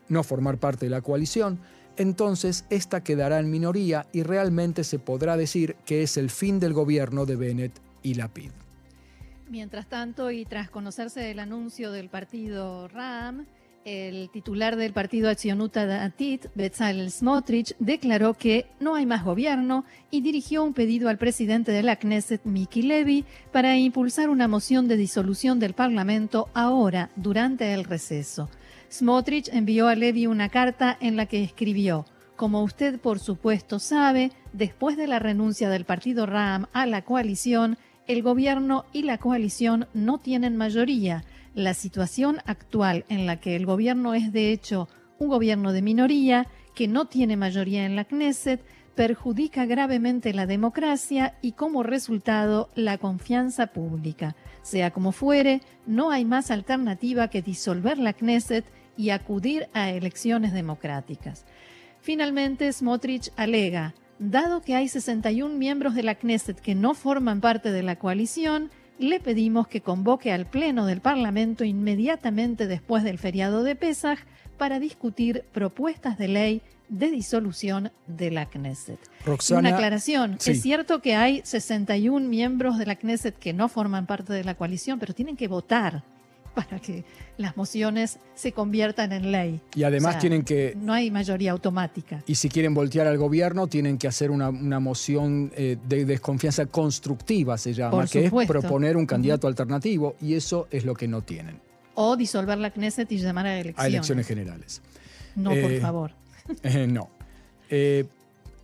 no 0.08 0.22
formar 0.22 0.58
parte 0.58 0.86
de 0.86 0.90
la 0.90 1.00
coalición, 1.00 1.58
entonces 1.96 2.66
esta 2.70 3.02
quedará 3.02 3.40
en 3.40 3.50
minoría 3.50 4.06
y 4.12 4.22
realmente 4.22 4.84
se 4.84 5.00
podrá 5.00 5.36
decir 5.36 5.74
que 5.84 6.04
es 6.04 6.16
el 6.18 6.30
fin 6.30 6.60
del 6.60 6.72
gobierno 6.72 7.26
de 7.26 7.34
Bennett 7.34 7.85
y. 8.10 8.50
Mientras 9.48 9.86
tanto, 9.88 10.30
y 10.30 10.44
tras 10.44 10.70
conocerse 10.70 11.30
el 11.30 11.38
anuncio 11.38 11.92
del 11.92 12.08
partido 12.08 12.88
RAM, 12.88 13.46
el 13.84 14.30
titular 14.30 14.74
del 14.74 14.92
partido 14.92 15.30
Accionuta 15.30 15.86
Datit, 15.86 16.46
Bezalel 16.56 17.12
Smotrich, 17.12 17.76
declaró 17.78 18.34
que 18.34 18.66
no 18.80 18.96
hay 18.96 19.06
más 19.06 19.22
gobierno 19.22 19.84
y 20.10 20.22
dirigió 20.22 20.64
un 20.64 20.74
pedido 20.74 21.08
al 21.08 21.18
presidente 21.18 21.70
de 21.70 21.84
la 21.84 21.94
Knesset, 21.94 22.44
Miki 22.44 22.82
Levy, 22.82 23.24
para 23.52 23.76
impulsar 23.76 24.28
una 24.28 24.48
moción 24.48 24.88
de 24.88 24.96
disolución 24.96 25.60
del 25.60 25.74
Parlamento 25.74 26.48
ahora, 26.52 27.10
durante 27.14 27.72
el 27.74 27.84
receso. 27.84 28.50
Smotrich 28.90 29.48
envió 29.52 29.86
a 29.86 29.94
Levy 29.94 30.26
una 30.26 30.48
carta 30.48 30.96
en 31.00 31.14
la 31.14 31.26
que 31.26 31.44
escribió: 31.44 32.06
Como 32.34 32.64
usted 32.64 32.98
por 32.98 33.20
supuesto 33.20 33.78
sabe, 33.78 34.32
después 34.52 34.96
de 34.96 35.06
la 35.06 35.20
renuncia 35.20 35.70
del 35.70 35.84
partido 35.84 36.26
RAM 36.26 36.66
a 36.72 36.86
la 36.86 37.02
coalición, 37.02 37.78
el 38.06 38.22
gobierno 38.22 38.84
y 38.92 39.02
la 39.02 39.18
coalición 39.18 39.88
no 39.94 40.18
tienen 40.18 40.56
mayoría. 40.56 41.24
La 41.54 41.74
situación 41.74 42.38
actual 42.46 43.04
en 43.08 43.26
la 43.26 43.40
que 43.40 43.56
el 43.56 43.66
gobierno 43.66 44.14
es 44.14 44.32
de 44.32 44.52
hecho 44.52 44.88
un 45.18 45.28
gobierno 45.28 45.72
de 45.72 45.82
minoría 45.82 46.46
que 46.74 46.88
no 46.88 47.06
tiene 47.06 47.36
mayoría 47.36 47.86
en 47.86 47.96
la 47.96 48.04
Knesset, 48.04 48.60
perjudica 48.94 49.66
gravemente 49.66 50.32
la 50.32 50.46
democracia 50.46 51.36
y 51.42 51.52
como 51.52 51.82
resultado 51.82 52.70
la 52.74 52.98
confianza 52.98 53.68
pública. 53.68 54.36
Sea 54.62 54.90
como 54.90 55.12
fuere, 55.12 55.60
no 55.86 56.10
hay 56.10 56.24
más 56.24 56.50
alternativa 56.50 57.28
que 57.28 57.42
disolver 57.42 57.98
la 57.98 58.12
Knesset 58.12 58.64
y 58.96 59.10
acudir 59.10 59.68
a 59.74 59.90
elecciones 59.90 60.52
democráticas. 60.52 61.44
Finalmente, 62.00 62.72
Smotrich 62.72 63.30
alega, 63.36 63.94
dado 64.18 64.62
que 64.62 64.74
hay 64.74 64.88
61 64.88 65.56
miembros 65.56 65.94
de 65.94 66.02
la 66.02 66.14
Knesset 66.14 66.60
que 66.60 66.74
no 66.74 66.94
forman 66.94 67.40
parte 67.40 67.72
de 67.72 67.82
la 67.82 67.96
coalición, 67.96 68.70
le 68.98 69.20
pedimos 69.20 69.68
que 69.68 69.82
convoque 69.82 70.32
al 70.32 70.46
Pleno 70.46 70.86
del 70.86 71.00
Parlamento 71.00 71.64
inmediatamente 71.64 72.66
después 72.66 73.04
del 73.04 73.18
feriado 73.18 73.62
de 73.62 73.76
Pesach 73.76 74.20
para 74.56 74.80
discutir 74.80 75.44
propuestas 75.52 76.16
de 76.16 76.28
ley 76.28 76.62
de 76.88 77.10
disolución 77.10 77.90
de 78.06 78.30
la 78.30 78.46
Knesset. 78.46 78.98
Una 79.50 79.70
aclaración, 79.70 80.38
es 80.44 80.62
cierto 80.62 81.02
que 81.02 81.16
hay 81.16 81.42
61 81.44 82.28
miembros 82.28 82.78
de 82.78 82.86
la 82.86 82.96
Knesset 82.96 83.36
que 83.36 83.52
no 83.52 83.68
forman 83.68 84.06
parte 84.06 84.32
de 84.32 84.44
la 84.44 84.54
coalición, 84.54 84.98
pero 84.98 85.12
tienen 85.12 85.36
que 85.36 85.48
votar 85.48 86.04
para 86.56 86.80
que 86.80 87.04
las 87.36 87.54
mociones 87.54 88.18
se 88.34 88.52
conviertan 88.52 89.12
en 89.12 89.30
ley. 89.30 89.60
Y 89.74 89.82
además 89.82 90.18
tienen 90.18 90.42
que... 90.42 90.74
No 90.74 90.94
hay 90.94 91.10
mayoría 91.10 91.52
automática. 91.52 92.24
Y 92.26 92.34
si 92.36 92.48
quieren 92.48 92.72
voltear 92.72 93.06
al 93.06 93.18
gobierno, 93.18 93.66
tienen 93.66 93.98
que 93.98 94.08
hacer 94.08 94.30
una, 94.30 94.50
moción 94.80 95.52
eh, 95.54 95.76
de 95.86 96.06
desconfianza 96.06 96.64
constructiva, 96.64 97.58
se 97.58 97.74
llama, 97.74 98.06
que 98.06 98.24
es 98.24 98.32
proponer 98.46 98.96
un 98.96 99.04
candidato 99.04 99.46
alternativo, 99.46 100.16
y 100.20 100.34
eso 100.34 100.66
es 100.70 100.86
lo 100.86 100.94
que 100.94 101.06
no 101.06 101.20
tienen. 101.20 101.60
O 101.94 102.16
disolver 102.16 102.56
la 102.56 102.70
Knesset 102.70 103.12
y 103.12 103.18
llamar 103.18 103.46
a 103.46 103.60
elecciones. 103.60 103.84
A 103.84 103.86
elecciones 103.86 104.26
generales. 104.26 104.82
No, 105.34 105.50
por 105.50 105.70
eh, 105.70 105.80
favor. 105.80 106.12
Eh, 106.62 106.86
no. 106.86 107.10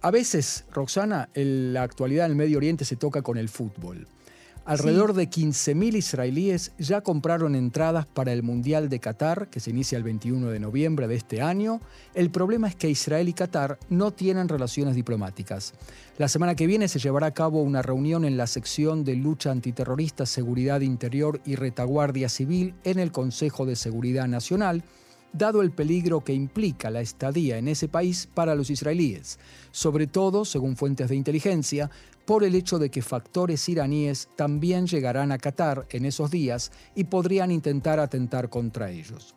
a 0.02 0.10
veces, 0.12 0.64
Roxana, 0.72 1.28
en 1.34 1.72
la 1.72 1.82
actualidad 1.82 2.26
en 2.26 2.32
el 2.32 2.36
Medio 2.36 2.58
Oriente 2.58 2.84
se 2.84 2.94
toca 2.94 3.22
con 3.22 3.36
el 3.36 3.48
fútbol. 3.48 4.06
Alrededor 4.64 5.12
de 5.14 5.28
15.000 5.28 5.96
israelíes 5.96 6.70
ya 6.78 7.00
compraron 7.00 7.56
entradas 7.56 8.06
para 8.06 8.32
el 8.32 8.44
Mundial 8.44 8.88
de 8.88 9.00
Qatar, 9.00 9.48
que 9.48 9.58
se 9.58 9.70
inicia 9.70 9.98
el 9.98 10.04
21 10.04 10.50
de 10.50 10.60
noviembre 10.60 11.08
de 11.08 11.16
este 11.16 11.42
año. 11.42 11.80
El 12.14 12.30
problema 12.30 12.68
es 12.68 12.76
que 12.76 12.88
Israel 12.88 13.28
y 13.28 13.32
Qatar 13.32 13.80
no 13.90 14.12
tienen 14.12 14.48
relaciones 14.48 14.94
diplomáticas. 14.94 15.74
La 16.16 16.28
semana 16.28 16.54
que 16.54 16.68
viene 16.68 16.86
se 16.86 17.00
llevará 17.00 17.26
a 17.26 17.34
cabo 17.34 17.60
una 17.60 17.82
reunión 17.82 18.24
en 18.24 18.36
la 18.36 18.46
sección 18.46 19.02
de 19.02 19.16
lucha 19.16 19.50
antiterrorista, 19.50 20.26
seguridad 20.26 20.80
interior 20.80 21.40
y 21.44 21.56
retaguardia 21.56 22.28
civil 22.28 22.74
en 22.84 23.00
el 23.00 23.10
Consejo 23.10 23.66
de 23.66 23.74
Seguridad 23.74 24.28
Nacional 24.28 24.84
dado 25.32 25.62
el 25.62 25.70
peligro 25.70 26.20
que 26.20 26.34
implica 26.34 26.90
la 26.90 27.00
estadía 27.00 27.58
en 27.58 27.68
ese 27.68 27.88
país 27.88 28.28
para 28.32 28.54
los 28.54 28.70
israelíes, 28.70 29.38
sobre 29.70 30.06
todo, 30.06 30.44
según 30.44 30.76
fuentes 30.76 31.08
de 31.08 31.16
inteligencia, 31.16 31.90
por 32.24 32.44
el 32.44 32.54
hecho 32.54 32.78
de 32.78 32.90
que 32.90 33.02
factores 33.02 33.68
iraníes 33.68 34.28
también 34.36 34.86
llegarán 34.86 35.32
a 35.32 35.38
Qatar 35.38 35.86
en 35.90 36.04
esos 36.04 36.30
días 36.30 36.70
y 36.94 37.04
podrían 37.04 37.50
intentar 37.50 37.98
atentar 37.98 38.48
contra 38.48 38.90
ellos. 38.90 39.34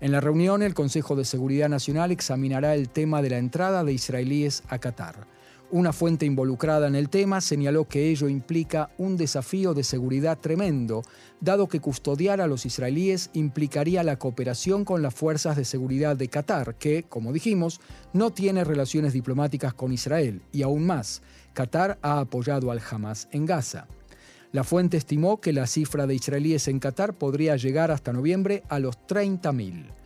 En 0.00 0.12
la 0.12 0.20
reunión, 0.20 0.62
el 0.62 0.74
Consejo 0.74 1.16
de 1.16 1.24
Seguridad 1.24 1.68
Nacional 1.68 2.10
examinará 2.10 2.74
el 2.74 2.88
tema 2.88 3.20
de 3.20 3.30
la 3.30 3.38
entrada 3.38 3.84
de 3.84 3.92
israelíes 3.92 4.62
a 4.68 4.78
Qatar. 4.78 5.26
Una 5.72 5.92
fuente 5.92 6.26
involucrada 6.26 6.88
en 6.88 6.96
el 6.96 7.08
tema 7.08 7.40
señaló 7.40 7.86
que 7.86 8.10
ello 8.10 8.28
implica 8.28 8.90
un 8.98 9.16
desafío 9.16 9.72
de 9.72 9.84
seguridad 9.84 10.36
tremendo, 10.36 11.02
dado 11.40 11.68
que 11.68 11.78
custodiar 11.78 12.40
a 12.40 12.48
los 12.48 12.66
israelíes 12.66 13.30
implicaría 13.34 14.02
la 14.02 14.18
cooperación 14.18 14.84
con 14.84 15.00
las 15.00 15.14
fuerzas 15.14 15.56
de 15.56 15.64
seguridad 15.64 16.16
de 16.16 16.26
Qatar, 16.26 16.74
que, 16.74 17.04
como 17.04 17.32
dijimos, 17.32 17.80
no 18.12 18.32
tiene 18.32 18.64
relaciones 18.64 19.12
diplomáticas 19.12 19.72
con 19.72 19.92
Israel, 19.92 20.42
y 20.50 20.62
aún 20.62 20.86
más, 20.86 21.22
Qatar 21.52 21.98
ha 22.02 22.18
apoyado 22.18 22.72
al 22.72 22.82
Hamas 22.90 23.28
en 23.30 23.46
Gaza. 23.46 23.86
La 24.50 24.64
fuente 24.64 24.96
estimó 24.96 25.40
que 25.40 25.52
la 25.52 25.68
cifra 25.68 26.08
de 26.08 26.16
israelíes 26.16 26.66
en 26.66 26.80
Qatar 26.80 27.14
podría 27.14 27.54
llegar 27.54 27.92
hasta 27.92 28.12
noviembre 28.12 28.64
a 28.68 28.80
los 28.80 28.98
30.000. 29.06 29.99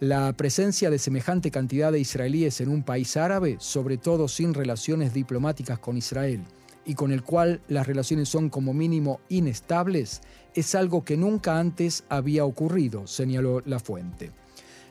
La 0.00 0.32
presencia 0.32 0.90
de 0.90 0.98
semejante 1.00 1.50
cantidad 1.50 1.90
de 1.90 1.98
israelíes 1.98 2.60
en 2.60 2.68
un 2.68 2.84
país 2.84 3.16
árabe, 3.16 3.56
sobre 3.58 3.96
todo 3.98 4.28
sin 4.28 4.54
relaciones 4.54 5.12
diplomáticas 5.12 5.80
con 5.80 5.96
Israel, 5.96 6.44
y 6.84 6.94
con 6.94 7.10
el 7.10 7.24
cual 7.24 7.62
las 7.66 7.88
relaciones 7.88 8.28
son 8.28 8.48
como 8.48 8.72
mínimo 8.72 9.18
inestables, 9.28 10.20
es 10.54 10.76
algo 10.76 11.04
que 11.04 11.16
nunca 11.16 11.58
antes 11.58 12.04
había 12.08 12.44
ocurrido, 12.44 13.08
señaló 13.08 13.60
la 13.66 13.80
fuente. 13.80 14.30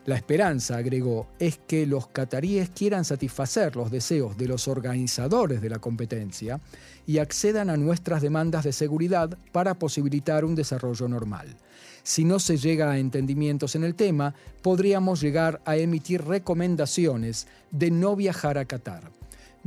La 0.08 0.16
esperanza, 0.16 0.78
agregó, 0.78 1.28
es 1.38 1.60
que 1.68 1.86
los 1.86 2.08
cataríes 2.08 2.70
quieran 2.70 3.04
satisfacer 3.04 3.76
los 3.76 3.92
deseos 3.92 4.38
de 4.38 4.48
los 4.48 4.70
organizadores 4.70 5.60
de 5.60 5.70
la 5.70 5.80
competencia 5.80 6.62
y 7.06 7.18
accedan 7.18 7.70
a 7.70 7.76
nuestras 7.76 8.22
demandas 8.22 8.64
de 8.64 8.72
seguridad 8.72 9.38
para 9.52 9.74
posibilitar 9.74 10.46
un 10.46 10.56
desarrollo 10.56 11.10
normal. 11.10 11.58
Si 12.04 12.24
no 12.24 12.40
se 12.40 12.56
llega 12.56 12.90
a 12.90 13.00
entendimientos 13.00 13.76
en 13.76 13.84
el 13.84 13.96
tema, 13.96 14.34
podríamos 14.62 15.20
llegar 15.20 15.62
a 15.66 15.76
emitir 15.76 16.24
recomendaciones 16.24 17.46
de 17.72 17.92
no 17.92 18.16
viajar 18.16 18.58
a 18.58 18.64
Qatar. 18.64 19.17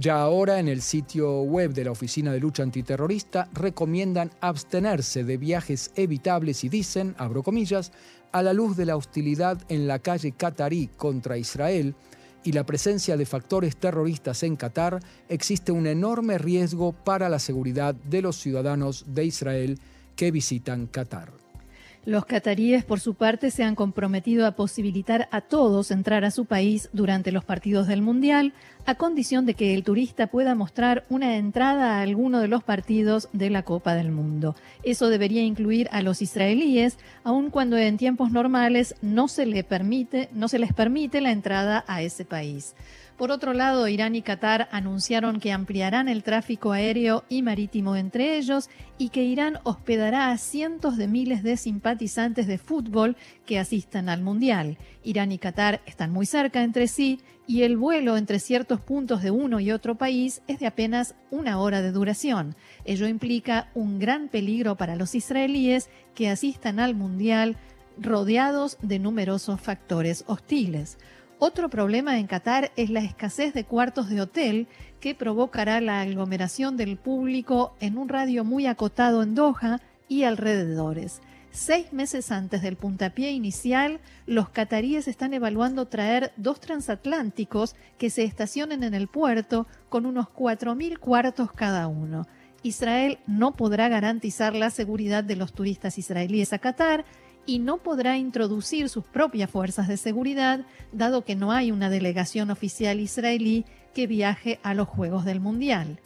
Ya 0.01 0.23
ahora 0.23 0.61
en 0.61 0.69
el 0.69 0.81
sitio 0.81 1.43
web 1.43 1.75
de 1.75 1.85
la 1.85 1.91
Oficina 1.91 2.33
de 2.33 2.41
Lucha 2.41 2.63
Antiterrorista 2.63 3.51
recomiendan 3.53 4.31
abstenerse 4.41 5.25
de 5.25 5.37
viajes 5.37 5.91
evitables 5.95 6.65
y 6.65 6.71
dicen, 6.71 7.15
abro 7.19 7.43
comillas, 7.43 7.93
a 8.33 8.43
la 8.43 8.55
luz 8.55 8.79
de 8.79 8.87
la 8.87 8.97
hostilidad 8.97 9.59
en 9.69 9.87
la 9.87 9.99
calle 9.99 10.33
catarí 10.33 10.89
contra 10.97 11.37
Israel 11.37 11.95
y 12.45 12.53
la 12.53 12.65
presencia 12.65 13.19
de 13.19 13.27
factores 13.27 13.77
terroristas 13.77 14.43
en 14.43 14.57
Qatar, 14.57 15.01
existe 15.29 15.71
un 15.71 15.87
enorme 15.87 16.39
riesgo 16.39 16.93
para 16.93 17.29
la 17.29 17.39
seguridad 17.39 17.95
de 17.95 18.23
los 18.23 18.37
ciudadanos 18.37 19.05
de 19.07 19.27
Israel 19.27 19.79
que 20.17 20.31
visitan 20.31 20.87
Qatar. 20.87 21.41
Los 22.07 22.25
cataríes, 22.25 22.83
por 22.83 22.99
su 22.99 23.15
parte, 23.15 23.51
se 23.51 23.63
han 23.63 23.75
comprometido 23.75 24.47
a 24.47 24.53
posibilitar 24.53 25.29
a 25.33 25.43
todos 25.43 25.91
entrar 25.91 26.25
a 26.25 26.31
su 26.31 26.47
país 26.47 26.89
durante 26.95 27.31
los 27.31 27.45
partidos 27.45 27.89
del 27.89 28.01
Mundial, 28.01 28.55
a 28.87 28.95
condición 28.95 29.47
de 29.47 29.55
que 29.55 29.75
el 29.75 29.85
turista 29.85 30.27
pueda 30.27 30.55
mostrar 30.55 31.05
una 31.09 31.37
entrada 31.37 31.97
a 31.97 32.03
alguno 32.03 32.41
de 32.41 32.49
los 32.49 32.63
partidos 32.63 33.29
de 33.33 33.51
la 33.51 33.63
Copa 33.63 33.95
del 33.95 34.11
Mundo. 34.11 34.55
Eso 34.83 35.09
debería 35.09 35.43
incluir 35.43 35.89
a 35.93 36.03
los 36.03 36.23
israelíes, 36.23 36.99
aun 37.25 37.51
cuando 37.51 37.77
en 37.77 37.97
tiempos 37.97 38.31
normales 38.31 38.95
no 39.03 39.29
se, 39.29 39.47
les 39.47 39.65
permite 39.65 40.29
la 41.21 41.31
entrada 41.31 41.85
a 41.87 42.03
ese 42.03 42.25
país. 42.25 42.75
Por 43.21 43.33
otro 43.33 43.53
lado, 43.53 43.87
Irán 43.87 44.15
y 44.15 44.23
Qatar 44.23 44.71
anunciaron 44.73 45.41
que 45.41 45.53
ampliarán 45.53 46.09
el 46.09 46.23
tráfico 46.23 46.73
aéreo 46.73 47.25
y 47.29 47.43
marítimo 47.43 47.95
entre 47.95 48.39
ellos 48.39 48.71
y 48.97 49.11
que 49.11 49.25
Irán 49.25 49.59
hospedará 49.63 50.31
a 50.31 50.39
cientos 50.39 50.97
de 50.97 51.07
miles 51.07 51.43
de 51.43 51.59
simpatizantes 51.59 52.47
de 52.47 52.57
fútbol 52.57 53.19
que 53.45 53.59
asistan 53.59 54.09
al 54.09 54.23
Mundial. 54.23 54.79
Irán 55.03 55.33
y 55.33 55.39
Qatar 55.39 55.81
están 55.87 56.13
muy 56.13 56.27
cerca 56.27 56.63
entre 56.63 56.89
sí 56.89 57.21
y 57.47 57.63
el 57.63 57.77
vuelo 57.77 58.17
entre 58.17 58.39
ciertos 58.39 58.81
puntos 58.81 59.23
de 59.23 59.31
uno 59.31 59.61
y 59.61 59.73
otro 59.73 59.97
país 59.97 60.43
es 60.47 60.61
de 60.61 60.67
apenas 60.67 61.15
una 61.31 61.59
hora 61.59 61.83
de 61.83 61.91
duración. 61.91 62.55
Ello 62.85 63.09
implica 63.09 63.71
un 63.75 63.99
gran 63.99 64.29
peligro 64.29 64.77
para 64.77 64.97
los 64.97 65.15
israelíes 65.15 65.91
que 66.15 66.29
asistan 66.29 66.79
al 66.79 66.95
Mundial 66.95 67.57
rodeados 67.99 68.79
de 68.83 68.99
numerosos 68.99 69.61
factores 69.61 70.25
hostiles. 70.27 70.99
Otro 71.39 71.71
problema 71.71 72.19
en 72.19 72.27
Qatar 72.27 72.71
es 72.77 72.91
la 72.91 73.01
escasez 73.01 73.55
de 73.55 73.65
cuartos 73.65 74.11
de 74.11 74.21
hotel 74.21 74.69
que 75.01 75.15
provocará 75.15 75.81
la 75.81 76.03
aglomeración 76.03 76.77
del 76.77 76.99
público 76.99 77.75
en 77.81 77.97
un 77.97 78.11
radio 78.11 78.45
muy 78.45 78.67
acotado 78.67 79.23
en 79.23 79.35
Doha 79.35 79.81
y 80.07 80.25
alrededores. 80.25 81.23
Seis 81.53 81.93
meses 81.93 82.31
antes 82.31 82.63
del 82.63 82.77
puntapié 82.77 83.33
inicial, 83.33 84.01
los 84.27 84.51
cataríes 84.51 85.09
están 85.09 85.35
evaluando 85.35 85.87
traer 85.87 86.33
dos 86.37 86.61
transatlánticos 86.61 87.75
que 87.99 88.09
se 88.09 88.23
estacionen 88.23 88.85
en 88.85 88.95
el 88.95 89.09
puerto 89.09 89.67
con 89.89 90.07
unos 90.07 90.27
4.000 90.29 90.99
cuartos 90.99 91.51
cada 91.51 91.89
uno. 91.89 92.29
Israel 92.63 93.19
no 93.27 93.57
podrá 93.57 93.89
garantizar 93.89 94.55
la 94.55 94.71
seguridad 94.71 95.25
de 95.25 95.35
los 95.35 95.53
turistas 95.53 95.99
israelíes 95.99 96.53
a 96.53 96.61
Qatar 96.61 97.05
y 97.47 97.59
no 97.59 97.79
podrá 97.79 98.17
introducir 98.17 98.89
sus 98.89 99.05
propias 99.05 99.51
fuerzas 99.51 99.89
de 99.89 99.97
seguridad, 99.97 100.65
dado 100.93 101.25
que 101.25 101.35
no 101.35 101.51
hay 101.51 101.73
una 101.73 101.91
delegación 101.91 102.51
oficial 102.51 103.01
israelí 103.01 103.65
que 103.93 104.07
viaje 104.07 104.61
a 104.63 104.75
los 104.75 104.87
Juegos 104.87 105.25
del 105.25 105.41
Mundial. 105.41 106.01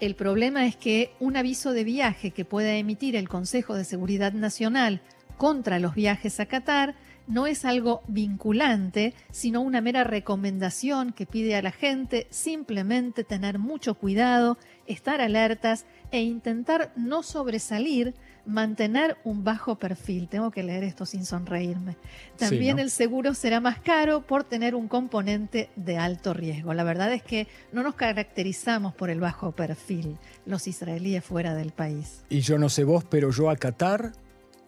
El 0.00 0.14
problema 0.14 0.64
es 0.64 0.76
que 0.76 1.12
un 1.20 1.36
aviso 1.36 1.72
de 1.72 1.84
viaje 1.84 2.30
que 2.30 2.46
pueda 2.46 2.74
emitir 2.74 3.16
el 3.16 3.28
Consejo 3.28 3.74
de 3.74 3.84
Seguridad 3.84 4.32
Nacional 4.32 5.02
contra 5.36 5.78
los 5.78 5.94
viajes 5.94 6.40
a 6.40 6.46
Qatar 6.46 6.94
no 7.26 7.46
es 7.46 7.66
algo 7.66 8.02
vinculante, 8.08 9.12
sino 9.30 9.60
una 9.60 9.82
mera 9.82 10.02
recomendación 10.02 11.12
que 11.12 11.26
pide 11.26 11.54
a 11.54 11.60
la 11.60 11.70
gente 11.70 12.26
simplemente 12.30 13.24
tener 13.24 13.58
mucho 13.58 13.94
cuidado, 13.94 14.56
estar 14.86 15.20
alertas 15.20 15.84
e 16.10 16.22
intentar 16.22 16.94
no 16.96 17.22
sobresalir, 17.22 18.14
mantener 18.50 19.16
un 19.24 19.44
bajo 19.44 19.76
perfil. 19.76 20.28
Tengo 20.28 20.50
que 20.50 20.62
leer 20.62 20.84
esto 20.84 21.06
sin 21.06 21.24
sonreírme. 21.24 21.96
También 22.36 22.78
el 22.78 22.90
seguro 22.90 23.34
será 23.34 23.60
más 23.60 23.78
caro 23.78 24.26
por 24.26 24.44
tener 24.44 24.74
un 24.74 24.88
componente 24.88 25.70
de 25.76 25.96
alto 25.96 26.34
riesgo. 26.34 26.74
La 26.74 26.84
verdad 26.84 27.12
es 27.12 27.22
que 27.22 27.46
no 27.72 27.82
nos 27.82 27.94
caracterizamos 27.94 28.94
por 28.94 29.10
el 29.10 29.20
bajo 29.20 29.52
perfil 29.52 30.18
los 30.46 30.66
israelíes 30.66 31.24
fuera 31.24 31.54
del 31.54 31.72
país. 31.72 32.24
Y 32.28 32.40
yo 32.40 32.58
no 32.58 32.68
sé 32.68 32.84
vos, 32.84 33.04
pero 33.04 33.30
yo 33.30 33.50
a 33.50 33.56
Qatar 33.56 34.12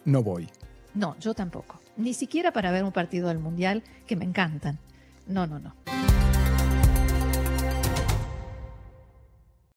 no 0.05 0.23
voy. 0.23 0.49
No, 0.93 1.17
yo 1.19 1.33
tampoco. 1.33 1.79
Ni 1.97 2.13
siquiera 2.13 2.51
para 2.51 2.71
ver 2.71 2.83
un 2.83 2.91
partido 2.91 3.27
del 3.27 3.39
Mundial 3.39 3.83
que 4.07 4.15
me 4.15 4.25
encantan. 4.25 4.79
No, 5.27 5.47
no, 5.47 5.59
no. 5.59 5.73